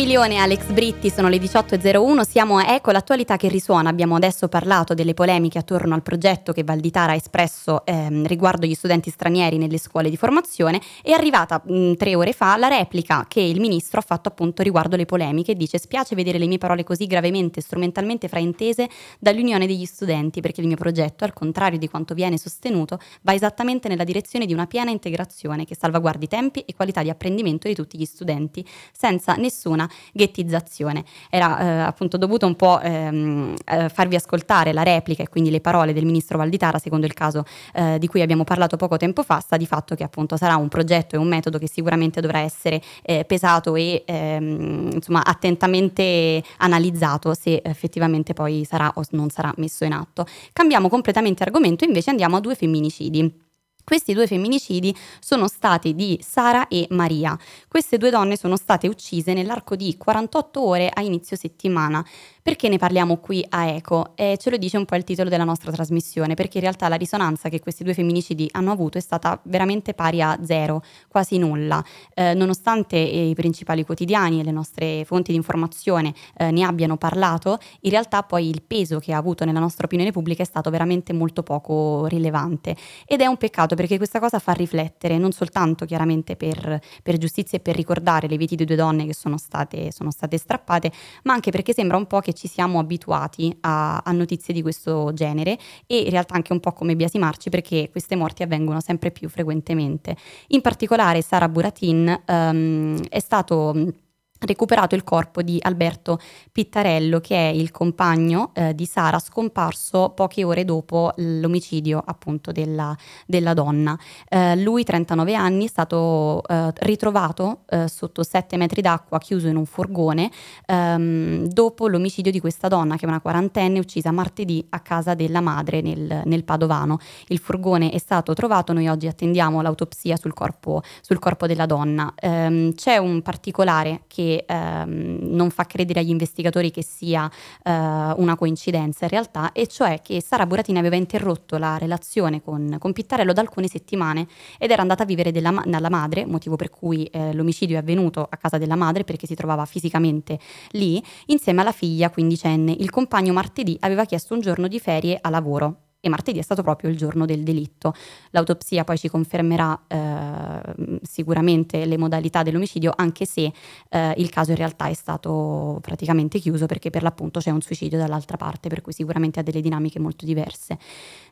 milione. 0.00 0.38
Alex 0.38 0.64
Britti, 0.72 1.10
sono 1.10 1.28
le 1.28 1.36
18.01, 1.36 2.22
siamo 2.22 2.56
a 2.56 2.72
Ecco 2.72 2.90
l'attualità 2.90 3.36
che 3.36 3.48
risuona. 3.48 3.90
Abbiamo 3.90 4.16
adesso 4.16 4.48
parlato 4.48 4.94
delle 4.94 5.12
polemiche 5.12 5.58
attorno 5.58 5.94
al 5.94 6.02
progetto 6.02 6.54
che 6.54 6.64
Valditara 6.64 7.12
ha 7.12 7.16
espresso 7.16 7.84
ehm, 7.84 8.26
riguardo 8.26 8.64
gli 8.64 8.72
studenti 8.72 9.10
stranieri 9.10 9.58
nelle 9.58 9.76
scuole 9.76 10.08
di 10.08 10.16
formazione. 10.16 10.80
È 11.02 11.10
arrivata 11.10 11.60
mh, 11.62 11.94
tre 11.96 12.14
ore 12.14 12.32
fa 12.32 12.56
la 12.56 12.68
replica 12.68 13.26
che 13.28 13.40
il 13.42 13.60
ministro 13.60 14.00
ha 14.00 14.02
fatto 14.02 14.30
appunto 14.30 14.62
riguardo 14.62 14.96
le 14.96 15.04
polemiche. 15.04 15.54
Dice: 15.54 15.76
Spiace 15.76 16.14
vedere 16.14 16.38
le 16.38 16.46
mie 16.46 16.56
parole 16.56 16.82
così 16.82 17.06
gravemente 17.06 17.60
e 17.60 17.62
strumentalmente 17.62 18.26
fraintese 18.26 18.88
dall'Unione 19.18 19.66
degli 19.66 19.84
studenti, 19.84 20.40
perché 20.40 20.62
il 20.62 20.66
mio 20.66 20.76
progetto, 20.76 21.24
al 21.24 21.34
contrario 21.34 21.78
di 21.78 21.90
quanto 21.90 22.14
viene 22.14 22.38
sostenuto, 22.38 22.98
va 23.20 23.34
esattamente 23.34 23.88
nella 23.88 24.04
direzione 24.04 24.46
di 24.46 24.54
una 24.54 24.66
piena 24.66 24.90
integrazione 24.90 25.66
che 25.66 25.76
salvaguardi 25.76 26.26
tempi 26.26 26.60
e 26.60 26.74
qualità 26.74 27.02
di 27.02 27.10
apprendimento 27.10 27.68
di 27.68 27.74
tutti 27.74 27.98
gli 27.98 28.06
studenti, 28.06 28.66
senza 28.92 29.34
nessuna 29.34 29.88
ghettizzazione. 30.12 31.04
Era 31.28 31.58
eh, 31.58 31.66
appunto 31.80 32.16
dovuto 32.16 32.46
un 32.46 32.56
po' 32.56 32.80
ehm, 32.80 33.54
eh, 33.64 33.88
farvi 33.88 34.16
ascoltare 34.16 34.72
la 34.72 34.82
replica 34.82 35.22
e 35.22 35.28
quindi 35.28 35.50
le 35.50 35.60
parole 35.60 35.92
del 35.92 36.04
ministro 36.04 36.38
Valditara, 36.38 36.78
secondo 36.78 37.06
il 37.06 37.14
caso 37.14 37.44
eh, 37.74 37.98
di 37.98 38.06
cui 38.06 38.22
abbiamo 38.22 38.44
parlato 38.44 38.76
poco 38.76 38.96
tempo 38.96 39.22
fa, 39.22 39.40
sta 39.40 39.56
di 39.56 39.66
fatto 39.66 39.94
che 39.94 40.04
appunto 40.04 40.36
sarà 40.36 40.56
un 40.56 40.68
progetto 40.68 41.14
e 41.14 41.18
un 41.18 41.28
metodo 41.28 41.58
che 41.58 41.68
sicuramente 41.68 42.20
dovrà 42.20 42.40
essere 42.40 42.82
eh, 43.02 43.24
pesato 43.24 43.74
e 43.74 44.02
ehm, 44.06 44.90
insomma 44.94 45.22
attentamente 45.24 46.42
analizzato 46.58 47.34
se 47.34 47.60
effettivamente 47.64 48.32
poi 48.32 48.64
sarà 48.64 48.90
o 48.94 49.02
non 49.10 49.30
sarà 49.30 49.52
messo 49.56 49.84
in 49.84 49.92
atto. 49.92 50.26
Cambiamo 50.52 50.88
completamente 50.88 51.42
argomento, 51.42 51.84
invece 51.84 52.10
andiamo 52.10 52.36
a 52.36 52.40
due 52.40 52.54
femminicidi. 52.54 53.48
Questi 53.90 54.14
due 54.14 54.28
femminicidi 54.28 54.96
sono 55.18 55.48
stati 55.48 55.96
di 55.96 56.16
Sara 56.22 56.68
e 56.68 56.86
Maria. 56.90 57.36
Queste 57.66 57.98
due 57.98 58.10
donne 58.10 58.36
sono 58.36 58.54
state 58.54 58.86
uccise 58.86 59.32
nell'arco 59.32 59.74
di 59.74 59.96
48 59.96 60.64
ore 60.64 60.88
a 60.88 61.00
inizio 61.00 61.36
settimana. 61.36 62.00
Perché 62.42 62.70
ne 62.70 62.78
parliamo 62.78 63.18
qui 63.18 63.44
a 63.50 63.66
Eco? 63.66 64.12
E 64.14 64.38
ce 64.40 64.48
lo 64.48 64.56
dice 64.56 64.78
un 64.78 64.86
po' 64.86 64.96
il 64.96 65.04
titolo 65.04 65.28
della 65.28 65.44
nostra 65.44 65.70
trasmissione, 65.70 66.32
perché 66.32 66.56
in 66.56 66.62
realtà 66.62 66.88
la 66.88 66.96
risonanza 66.96 67.50
che 67.50 67.60
questi 67.60 67.84
due 67.84 67.92
femminicidi 67.92 68.48
hanno 68.52 68.72
avuto 68.72 68.96
è 68.96 69.00
stata 69.02 69.38
veramente 69.44 69.92
pari 69.92 70.22
a 70.22 70.38
zero, 70.42 70.82
quasi 71.06 71.36
nulla. 71.36 71.84
Eh, 72.14 72.32
nonostante 72.32 72.96
i 72.96 73.34
principali 73.34 73.84
quotidiani 73.84 74.40
e 74.40 74.44
le 74.44 74.52
nostre 74.52 75.04
fonti 75.04 75.32
di 75.32 75.36
informazione 75.36 76.14
eh, 76.38 76.50
ne 76.50 76.64
abbiano 76.64 76.96
parlato, 76.96 77.58
in 77.80 77.90
realtà 77.90 78.22
poi 78.22 78.48
il 78.48 78.62
peso 78.62 79.00
che 79.00 79.12
ha 79.12 79.18
avuto 79.18 79.44
nella 79.44 79.60
nostra 79.60 79.84
opinione 79.84 80.10
pubblica 80.10 80.42
è 80.42 80.46
stato 80.46 80.70
veramente 80.70 81.12
molto 81.12 81.42
poco 81.42 82.06
rilevante. 82.06 82.74
Ed 83.04 83.20
è 83.20 83.26
un 83.26 83.36
peccato 83.36 83.74
perché 83.74 83.98
questa 83.98 84.18
cosa 84.18 84.38
fa 84.38 84.52
riflettere, 84.52 85.18
non 85.18 85.32
soltanto 85.32 85.84
chiaramente 85.84 86.36
per, 86.36 86.80
per 87.02 87.18
giustizia 87.18 87.58
e 87.58 87.60
per 87.60 87.76
ricordare 87.76 88.28
le 88.28 88.38
vite 88.38 88.56
di 88.56 88.64
due 88.64 88.76
donne 88.76 89.04
che 89.04 89.14
sono 89.14 89.36
state, 89.36 89.92
sono 89.92 90.10
state 90.10 90.38
strappate, 90.38 90.90
ma 91.24 91.34
anche 91.34 91.50
perché 91.50 91.74
sembra 91.74 91.98
un 91.98 92.06
po' 92.06 92.20
che 92.20 92.29
ci 92.32 92.48
siamo 92.48 92.78
abituati 92.78 93.56
a, 93.60 93.98
a 93.98 94.12
notizie 94.12 94.54
di 94.54 94.62
questo 94.62 95.12
genere 95.12 95.58
e 95.86 95.98
in 95.98 96.10
realtà 96.10 96.34
anche 96.34 96.52
un 96.52 96.60
po' 96.60 96.72
come 96.72 96.96
biasimarci 96.96 97.50
perché 97.50 97.88
queste 97.90 98.16
morti 98.16 98.42
avvengono 98.42 98.80
sempre 98.80 99.10
più 99.10 99.28
frequentemente. 99.28 100.16
In 100.48 100.60
particolare 100.60 101.22
Sara 101.22 101.48
Buratin 101.48 102.22
ehm, 102.26 103.00
è 103.08 103.20
stato 103.20 104.08
recuperato 104.40 104.94
il 104.94 105.04
corpo 105.04 105.42
di 105.42 105.58
Alberto 105.60 106.18
Pittarello 106.50 107.20
che 107.20 107.36
è 107.36 107.52
il 107.52 107.70
compagno 107.70 108.52
eh, 108.54 108.74
di 108.74 108.86
Sara 108.86 109.18
scomparso 109.18 110.10
poche 110.10 110.44
ore 110.44 110.64
dopo 110.64 111.12
l'omicidio 111.16 112.02
appunto 112.04 112.52
della, 112.52 112.96
della 113.26 113.54
donna. 113.54 113.98
Eh, 114.28 114.56
lui 114.56 114.84
39 114.84 115.34
anni 115.34 115.64
è 115.66 115.68
stato 115.68 116.42
eh, 116.46 116.72
ritrovato 116.80 117.60
eh, 117.68 117.88
sotto 117.88 118.22
7 118.22 118.56
metri 118.56 118.80
d'acqua 118.80 119.18
chiuso 119.18 119.48
in 119.48 119.56
un 119.56 119.66
furgone 119.66 120.30
ehm, 120.66 121.46
dopo 121.46 121.88
l'omicidio 121.88 122.32
di 122.32 122.40
questa 122.40 122.68
donna 122.68 122.96
che 122.96 123.04
è 123.04 123.08
una 123.08 123.20
quarantenne 123.20 123.78
uccisa 123.78 124.10
martedì 124.10 124.64
a 124.70 124.80
casa 124.80 125.14
della 125.14 125.40
madre 125.40 125.80
nel, 125.80 126.22
nel 126.24 126.44
Padovano. 126.44 126.98
Il 127.28 127.38
furgone 127.38 127.90
è 127.90 127.98
stato 127.98 128.32
trovato, 128.34 128.72
noi 128.72 128.88
oggi 128.88 129.06
attendiamo 129.06 129.60
l'autopsia 129.60 130.16
sul 130.16 130.32
corpo, 130.32 130.82
sul 131.00 131.18
corpo 131.18 131.46
della 131.46 131.66
donna. 131.66 132.12
Ehm, 132.16 132.74
c'è 132.74 132.96
un 132.96 133.22
particolare 133.22 134.02
che 134.06 134.29
ehm, 134.38 135.18
non 135.22 135.50
fa 135.50 135.64
credere 135.64 136.00
agli 136.00 136.10
investigatori 136.10 136.70
che 136.70 136.82
sia 136.82 137.30
eh, 137.62 137.70
una 137.70 138.36
coincidenza 138.36 139.04
in 139.04 139.10
realtà, 139.10 139.52
e 139.52 139.66
cioè 139.66 140.00
che 140.02 140.22
Sara 140.22 140.46
Burattini 140.46 140.78
aveva 140.78 140.96
interrotto 140.96 141.56
la 141.56 141.78
relazione 141.78 142.42
con, 142.42 142.76
con 142.78 142.92
Pittarello 142.92 143.32
da 143.32 143.40
alcune 143.40 143.68
settimane 143.68 144.26
ed 144.58 144.70
era 144.70 144.82
andata 144.82 145.02
a 145.02 145.06
vivere 145.06 145.32
della, 145.32 145.62
dalla 145.64 145.90
madre, 145.90 146.26
motivo 146.26 146.56
per 146.56 146.70
cui 146.70 147.04
eh, 147.06 147.32
l'omicidio 147.32 147.76
è 147.76 147.80
avvenuto 147.80 148.26
a 148.28 148.36
casa 148.36 148.58
della 148.58 148.76
madre 148.76 149.04
perché 149.04 149.26
si 149.26 149.34
trovava 149.34 149.64
fisicamente 149.64 150.38
lì, 150.70 151.02
insieme 151.26 151.60
alla 151.60 151.72
figlia 151.72 152.10
quindicenne. 152.10 152.72
Il 152.72 152.90
compagno 152.90 153.32
martedì 153.32 153.76
aveva 153.80 154.04
chiesto 154.04 154.34
un 154.34 154.40
giorno 154.40 154.68
di 154.68 154.78
ferie 154.78 155.18
a 155.20 155.30
lavoro 155.30 155.76
e 156.00 156.08
martedì 156.08 156.38
è 156.38 156.42
stato 156.42 156.62
proprio 156.62 156.90
il 156.90 156.96
giorno 156.96 157.26
del 157.26 157.42
delitto. 157.42 157.94
L'autopsia 158.30 158.84
poi 158.84 158.96
ci 158.96 159.08
confermerà 159.08 159.78
eh, 159.86 160.98
sicuramente 161.02 161.84
le 161.84 161.98
modalità 161.98 162.42
dell'omicidio, 162.42 162.92
anche 162.96 163.26
se 163.26 163.52
eh, 163.88 164.14
il 164.16 164.30
caso 164.30 164.50
in 164.50 164.56
realtà 164.56 164.88
è 164.88 164.94
stato 164.94 165.78
praticamente 165.82 166.38
chiuso 166.38 166.66
perché 166.66 166.90
per 166.90 167.02
l'appunto 167.02 167.40
c'è 167.40 167.50
un 167.50 167.60
suicidio 167.60 167.98
dall'altra 167.98 168.36
parte, 168.36 168.68
per 168.68 168.80
cui 168.80 168.92
sicuramente 168.92 169.40
ha 169.40 169.42
delle 169.42 169.60
dinamiche 169.60 169.98
molto 169.98 170.24
diverse. 170.24 170.78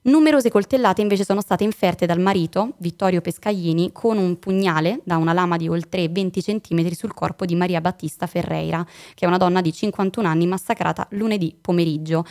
Numerose 0.03 0.51
coltellate 0.51 1.01
invece 1.01 1.25
sono 1.25 1.41
state 1.41 1.65
inferte 1.65 2.07
dal 2.07 2.21
marito, 2.21 2.75
Vittorio 2.79 3.21
Pescaglini, 3.21 3.91
con 3.93 4.19
un 4.19 4.39
pugnale 4.39 5.01
da 5.05 5.17
una 5.17 5.33
lama 5.33 5.57
di 5.57 5.69
oltre 5.69 6.09
20 6.09 6.43
cm 6.43 6.91
sul 6.91 7.15
corpo 7.15 7.47
di 7.47 7.55
Maria 7.55 7.81
Battista 7.81 8.27
Ferreira, 8.27 8.87
che 9.15 9.25
è 9.25 9.29
una 9.29 9.39
donna 9.39 9.61
di 9.61 9.73
51 9.73 10.29
anni 10.29 10.47
massacrata 10.47 11.07
lunedì 11.11 11.57
pomeriggio. 11.59 12.25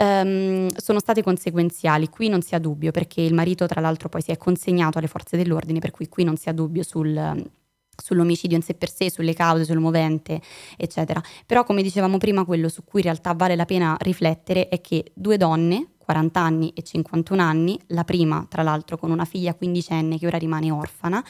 Ehm, 0.00 0.68
sono 0.76 1.00
state 1.00 1.24
conseguenziali, 1.24 2.08
qui 2.08 2.28
non 2.28 2.40
si 2.40 2.54
ha 2.54 2.60
dubbio, 2.60 2.92
perché 2.92 3.20
il 3.20 3.34
marito 3.34 3.66
tra 3.66 3.80
l'altro 3.80 4.08
poi 4.08 4.22
si 4.22 4.30
è 4.30 4.36
consegnato 4.36 4.98
alle 4.98 5.08
forze 5.08 5.36
dell'ordine, 5.36 5.80
per 5.80 5.90
cui 5.90 6.08
qui 6.08 6.22
non 6.22 6.36
si 6.36 6.48
ha 6.48 6.52
dubbio 6.52 6.84
sul, 6.84 7.50
sull'omicidio 8.00 8.56
in 8.56 8.62
sé 8.62 8.74
per 8.74 8.90
sé, 8.90 9.10
sulle 9.10 9.34
cause, 9.34 9.64
sul 9.64 9.80
movente, 9.80 10.40
eccetera. 10.76 11.20
Però 11.44 11.64
come 11.64 11.82
dicevamo 11.82 12.18
prima, 12.18 12.44
quello 12.44 12.68
su 12.68 12.84
cui 12.84 13.00
in 13.00 13.06
realtà 13.06 13.32
vale 13.34 13.56
la 13.56 13.64
pena 13.64 13.96
riflettere 13.98 14.68
è 14.68 14.80
che 14.80 15.10
due 15.14 15.36
donne, 15.36 15.94
40 15.98 16.40
anni 16.40 16.72
e 16.74 16.82
51 16.82 17.42
anni, 17.42 17.78
la 17.88 18.04
prima 18.04 18.46
tra 18.48 18.62
l'altro 18.62 18.96
con 18.96 19.10
una 19.10 19.24
figlia 19.24 19.54
quindicenne 19.54 20.16
che 20.16 20.26
ora 20.28 20.38
rimane 20.38 20.70
orfana, 20.70 21.22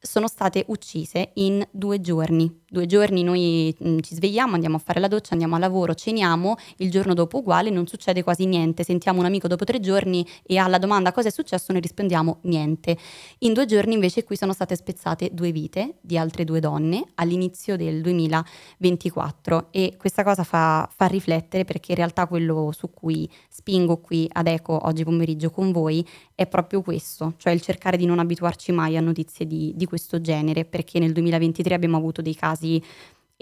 sono 0.00 0.28
state 0.28 0.64
uccise 0.68 1.30
in 1.34 1.66
due 1.70 2.00
giorni. 2.00 2.58
Due 2.66 2.86
giorni 2.86 3.22
noi 3.22 3.74
mh, 3.76 3.98
ci 3.98 4.14
svegliamo, 4.14 4.54
andiamo 4.54 4.76
a 4.76 4.78
fare 4.78 5.00
la 5.00 5.08
doccia, 5.08 5.32
andiamo 5.32 5.56
al 5.56 5.60
lavoro, 5.60 5.94
ceniamo, 5.94 6.56
il 6.76 6.90
giorno 6.90 7.14
dopo 7.14 7.38
uguale, 7.38 7.68
non 7.70 7.86
succede 7.86 8.22
quasi 8.22 8.46
niente. 8.46 8.84
Sentiamo 8.84 9.18
un 9.18 9.26
amico 9.26 9.48
dopo 9.48 9.64
tre 9.64 9.80
giorni 9.80 10.26
e 10.42 10.56
alla 10.56 10.78
domanda 10.78 11.12
cosa 11.12 11.28
è 11.28 11.30
successo 11.30 11.72
noi 11.72 11.82
rispondiamo 11.82 12.38
niente. 12.42 12.96
In 13.38 13.52
due 13.52 13.66
giorni 13.66 13.94
invece 13.94 14.24
qui 14.24 14.36
sono 14.36 14.52
state 14.52 14.74
spezzate 14.76 15.30
due 15.32 15.52
vite 15.52 15.96
di 16.00 16.16
altre 16.16 16.44
due 16.44 16.60
donne 16.60 17.04
all'inizio 17.16 17.76
del 17.76 18.00
2024 18.00 19.68
e 19.70 19.96
questa 19.98 20.22
cosa 20.22 20.44
fa, 20.44 20.88
fa 20.94 21.06
riflettere 21.06 21.64
perché 21.64 21.92
in 21.92 21.98
realtà 21.98 22.26
quello 22.26 22.72
su 22.72 22.90
cui 22.90 23.28
spingo 23.48 23.98
qui 23.98 24.28
ad 24.32 24.46
Eco 24.46 24.86
oggi 24.86 25.04
pomeriggio 25.04 25.50
con 25.50 25.72
voi 25.72 26.06
è 26.34 26.46
proprio 26.46 26.80
questo, 26.80 27.34
cioè 27.36 27.52
il 27.52 27.60
cercare 27.60 27.98
di 27.98 28.06
non 28.06 28.18
abituarci 28.18 28.72
mai 28.72 28.96
a 28.96 29.00
notizie 29.00 29.46
di, 29.46 29.72
di 29.76 29.88
questo 29.90 30.22
genere, 30.22 30.64
perché 30.64 30.98
nel 30.98 31.12
2023 31.12 31.74
abbiamo 31.74 31.98
avuto 31.98 32.22
dei 32.22 32.34
casi 32.34 32.82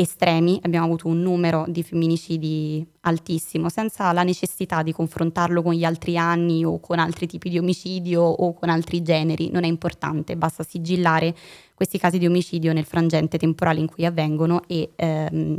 estremi, 0.01 0.61
abbiamo 0.62 0.86
avuto 0.86 1.09
un 1.09 1.20
numero 1.20 1.64
di 1.66 1.82
femminicidi 1.82 2.86
altissimo, 3.01 3.68
senza 3.68 4.12
la 4.12 4.22
necessità 4.22 4.84
di 4.84 4.92
confrontarlo 4.92 5.61
con 5.61 5.72
gli 5.72 5.82
altri 5.82 6.16
anni 6.16 6.64
o 6.64 6.78
con 6.78 7.01
altri 7.01 7.26
tipi 7.26 7.49
di 7.49 7.59
omicidio 7.59 8.22
o 8.22 8.55
con 8.55 8.68
altri 8.68 9.03
generi, 9.03 9.51
non 9.51 9.64
è 9.64 9.66
importante, 9.66 10.36
basta 10.36 10.62
sigillare 10.62 11.34
questi 11.74 11.99
casi 11.99 12.18
di 12.18 12.26
omicidio 12.26 12.72
nel 12.72 12.84
frangente 12.84 13.38
temporale 13.38 13.80
in 13.80 13.86
cui 13.86 14.05
avvengono 14.05 14.62
e 14.68 14.92
ehm, 14.94 15.59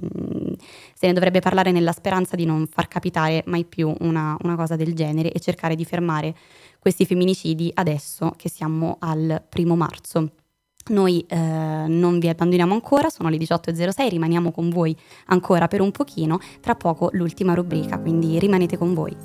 se 0.93 1.07
ne 1.07 1.13
dovrebbe 1.13 1.41
parlare 1.41 1.71
nella 1.71 1.91
speranza 1.91 2.37
di 2.37 2.45
non 2.45 2.65
far 2.67 2.87
capitare 2.87 3.43
mai 3.47 3.65
più 3.65 3.93
una, 3.99 4.37
una 4.43 4.55
cosa 4.55 4.77
del 4.77 4.93
genere 4.93 5.33
e 5.33 5.39
cercare 5.41 5.75
di 5.75 5.83
fermare 5.83 6.33
questi 6.79 7.05
femminicidi 7.05 7.71
adesso 7.73 8.31
che 8.37 8.49
siamo 8.49 8.95
al 8.99 9.43
primo 9.49 9.75
marzo. 9.75 10.31
Noi 10.89 11.23
eh, 11.27 11.35
non 11.37 12.19
vi 12.19 12.29
abbandoniamo 12.29 12.73
ancora, 12.73 13.09
sono 13.09 13.29
le 13.29 13.37
18.06, 13.37 14.09
rimaniamo 14.09 14.51
con 14.51 14.69
voi 14.69 14.95
ancora 15.27 15.67
per 15.67 15.81
un 15.81 15.91
pochino, 15.91 16.39
tra 16.61 16.75
poco 16.75 17.09
l'ultima 17.13 17.53
rubrica, 17.53 17.99
quindi 17.99 18.39
rimanete 18.39 18.77
con 18.77 18.93
voi. 18.93 19.15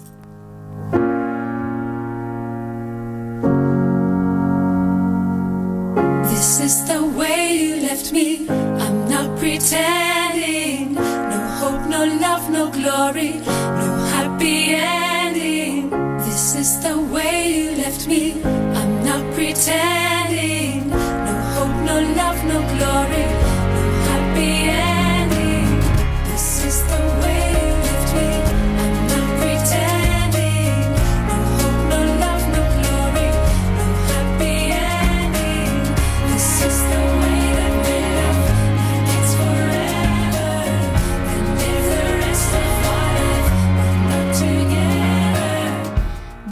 This 6.28 6.60
is 6.60 6.84
the 6.84 7.02
way 7.02 7.56
you 7.56 7.76
left 7.76 8.12
me. 8.12 8.46
I'm 8.48 9.08
not 9.08 9.38
pretending. 9.38 10.94
No 10.94 11.40
hope, 11.60 11.88
no 11.88 12.04
love, 12.04 12.50
no 12.50 12.70
glory, 12.70 13.40
no 13.46 13.96
happy 14.12 14.74
ending. 14.74 15.90
This 16.18 16.54
is 16.54 16.80
the 16.80 16.98
way 16.98 17.54
you 17.56 17.76
left 17.82 18.06
me. 18.06 18.42
I'm 18.44 19.04
not 19.04 19.22
pretending. 19.34 20.03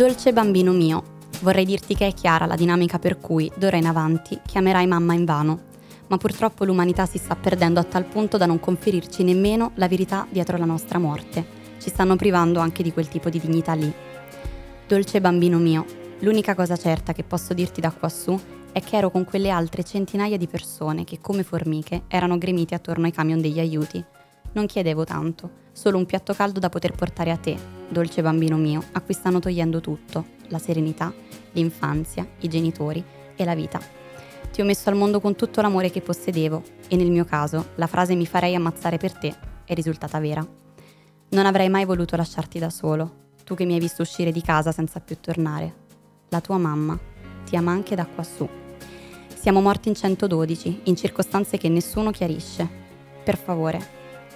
Dolce 0.02 0.32
bambino 0.32 0.72
mio, 0.72 1.02
vorrei 1.42 1.64
dirti 1.64 1.94
che 1.94 2.08
è 2.08 2.12
chiara 2.12 2.44
la 2.46 2.56
dinamica 2.56 2.98
per 2.98 3.18
cui, 3.20 3.50
d'ora 3.54 3.76
in 3.76 3.86
avanti, 3.86 4.36
chiamerai 4.44 4.86
mamma 4.86 5.14
in 5.14 5.24
vano. 5.24 5.71
Ma 6.12 6.18
purtroppo 6.18 6.66
l'umanità 6.66 7.06
si 7.06 7.16
sta 7.16 7.34
perdendo 7.34 7.80
a 7.80 7.84
tal 7.84 8.04
punto 8.04 8.36
da 8.36 8.44
non 8.44 8.60
conferirci 8.60 9.24
nemmeno 9.24 9.72
la 9.76 9.88
verità 9.88 10.26
dietro 10.28 10.58
la 10.58 10.66
nostra 10.66 10.98
morte. 10.98 11.42
Ci 11.78 11.88
stanno 11.88 12.16
privando 12.16 12.60
anche 12.60 12.82
di 12.82 12.92
quel 12.92 13.08
tipo 13.08 13.30
di 13.30 13.40
dignità 13.40 13.72
lì. 13.72 13.90
Dolce 14.86 15.22
bambino 15.22 15.56
mio, 15.56 15.86
l'unica 16.18 16.54
cosa 16.54 16.76
certa 16.76 17.14
che 17.14 17.24
posso 17.24 17.54
dirti 17.54 17.80
da 17.80 17.90
quassù 17.90 18.38
è 18.72 18.82
che 18.82 18.98
ero 18.98 19.10
con 19.10 19.24
quelle 19.24 19.48
altre 19.48 19.84
centinaia 19.84 20.36
di 20.36 20.46
persone 20.46 21.04
che, 21.04 21.18
come 21.18 21.44
formiche, 21.44 22.02
erano 22.08 22.36
gremiti 22.36 22.74
attorno 22.74 23.06
ai 23.06 23.12
camion 23.12 23.40
degli 23.40 23.58
aiuti. 23.58 24.04
Non 24.52 24.66
chiedevo 24.66 25.04
tanto, 25.04 25.50
solo 25.72 25.96
un 25.96 26.04
piatto 26.04 26.34
caldo 26.34 26.60
da 26.60 26.68
poter 26.68 26.92
portare 26.92 27.30
a 27.30 27.38
te, 27.38 27.56
dolce 27.88 28.20
bambino 28.20 28.58
mio, 28.58 28.84
a 28.92 29.00
cui 29.00 29.14
stanno 29.14 29.38
togliendo 29.38 29.80
tutto, 29.80 30.26
la 30.48 30.58
serenità, 30.58 31.10
l'infanzia, 31.52 32.26
i 32.40 32.48
genitori 32.48 33.02
e 33.34 33.44
la 33.46 33.54
vita. 33.54 34.01
Ti 34.52 34.60
ho 34.60 34.64
messo 34.66 34.90
al 34.90 34.96
mondo 34.96 35.18
con 35.18 35.34
tutto 35.34 35.62
l'amore 35.62 35.90
che 35.90 36.02
possedevo 36.02 36.62
e 36.88 36.96
nel 36.96 37.10
mio 37.10 37.24
caso 37.24 37.68
la 37.76 37.86
frase 37.86 38.14
mi 38.14 38.26
farei 38.26 38.54
ammazzare 38.54 38.98
per 38.98 39.12
te 39.16 39.34
è 39.64 39.72
risultata 39.72 40.20
vera. 40.20 40.46
Non 41.30 41.46
avrei 41.46 41.70
mai 41.70 41.86
voluto 41.86 42.16
lasciarti 42.16 42.58
da 42.58 42.68
solo, 42.68 43.30
tu 43.44 43.54
che 43.54 43.64
mi 43.64 43.72
hai 43.72 43.80
visto 43.80 44.02
uscire 44.02 44.30
di 44.30 44.42
casa 44.42 44.70
senza 44.70 45.00
più 45.00 45.16
tornare. 45.18 45.74
La 46.28 46.42
tua 46.42 46.58
mamma 46.58 46.98
ti 47.46 47.56
ama 47.56 47.72
anche 47.72 47.94
da 47.94 48.04
quassù. 48.04 48.46
Siamo 49.34 49.62
morti 49.62 49.88
in 49.88 49.94
112, 49.94 50.80
in 50.84 50.96
circostanze 50.96 51.56
che 51.56 51.70
nessuno 51.70 52.10
chiarisce. 52.10 52.68
Per 53.24 53.38
favore, 53.38 53.80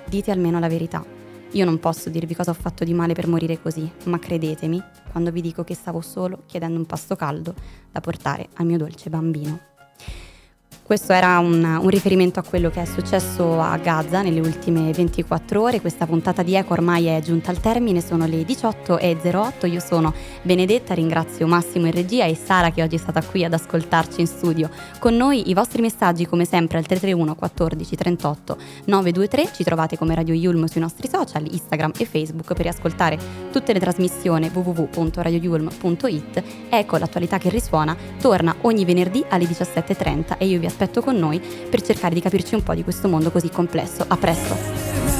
dite 0.08 0.30
almeno 0.30 0.58
la 0.58 0.68
verità. 0.68 1.04
Io 1.50 1.64
non 1.66 1.78
posso 1.78 2.08
dirvi 2.08 2.34
cosa 2.34 2.52
ho 2.52 2.54
fatto 2.54 2.84
di 2.84 2.94
male 2.94 3.12
per 3.12 3.28
morire 3.28 3.60
così, 3.60 3.90
ma 4.04 4.18
credetemi 4.18 4.82
quando 5.10 5.30
vi 5.30 5.42
dico 5.42 5.62
che 5.62 5.74
stavo 5.74 6.00
solo 6.00 6.44
chiedendo 6.46 6.78
un 6.78 6.86
pasto 6.86 7.16
caldo 7.16 7.54
da 7.92 8.00
portare 8.00 8.48
al 8.54 8.64
mio 8.64 8.78
dolce 8.78 9.10
bambino. 9.10 9.74
Questo 10.86 11.12
era 11.12 11.40
un, 11.40 11.64
un, 11.64 11.88
riferimento 11.88 12.38
a 12.38 12.44
quello 12.44 12.70
che 12.70 12.80
è 12.80 12.84
successo 12.84 13.60
a 13.60 13.76
Gaza 13.76 14.22
nelle 14.22 14.38
ultime 14.38 14.92
24 14.92 15.60
ore. 15.60 15.80
Questa 15.80 16.06
puntata 16.06 16.44
di 16.44 16.54
Eco 16.54 16.74
ormai 16.74 17.06
è 17.06 17.20
giunta 17.20 17.50
al 17.50 17.58
termine, 17.58 18.00
sono 18.00 18.24
le 18.24 18.42
18.08. 18.42 19.66
Io 19.68 19.80
sono 19.80 20.14
Benedetta, 20.42 20.94
ringrazio 20.94 21.48
Massimo 21.48 21.86
in 21.86 21.92
regia 21.92 22.26
e 22.26 22.36
Sara 22.36 22.70
che 22.70 22.84
oggi 22.84 22.94
è 22.94 22.98
stata 23.00 23.20
qui 23.20 23.44
ad 23.44 23.52
ascoltarci 23.52 24.20
in 24.20 24.28
studio. 24.28 24.70
Con 25.00 25.16
noi 25.16 25.50
i 25.50 25.54
vostri 25.54 25.82
messaggi 25.82 26.24
come 26.24 26.44
sempre 26.44 26.78
al 26.78 26.86
331 26.86 27.34
14 27.34 27.96
38 27.96 28.56
923. 28.84 29.50
Ci 29.56 29.64
trovate 29.64 29.98
come 29.98 30.14
Radio 30.14 30.34
Yulm 30.34 30.66
sui 30.66 30.80
nostri 30.80 31.08
social, 31.08 31.48
Instagram 31.50 31.94
e 31.98 32.04
Facebook 32.04 32.46
per 32.54 32.62
riascoltare 32.62 33.18
tutte 33.50 33.72
le 33.72 33.80
trasmissioni 33.80 34.52
www.radioyulm.it. 34.54 36.42
Ecco 36.68 36.96
l'attualità 36.96 37.38
che 37.38 37.48
risuona, 37.48 37.96
torna 38.20 38.54
ogni 38.60 38.84
venerdì 38.84 39.24
alle 39.28 39.46
17.30 39.46 40.38
e 40.38 40.46
io 40.46 40.60
vi 40.60 40.66
aspetto 40.66 40.74
con 41.00 41.16
noi 41.16 41.40
per 41.70 41.82
cercare 41.82 42.14
di 42.14 42.20
capirci 42.20 42.54
un 42.54 42.62
po' 42.62 42.74
di 42.74 42.84
questo 42.84 43.08
mondo 43.08 43.30
così 43.30 43.48
complesso. 43.48 44.04
A 44.06 44.16
presto! 44.16 45.15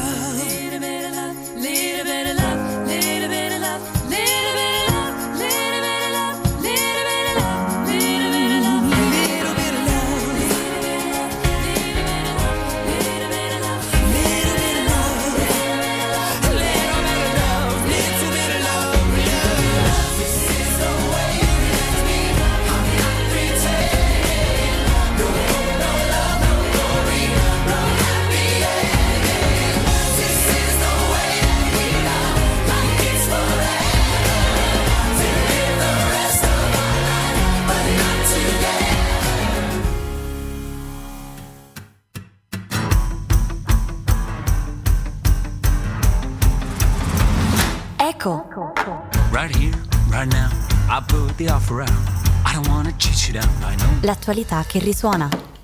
L'attualità 54.27 54.65
che 54.67 54.81
risuona. 54.81 55.56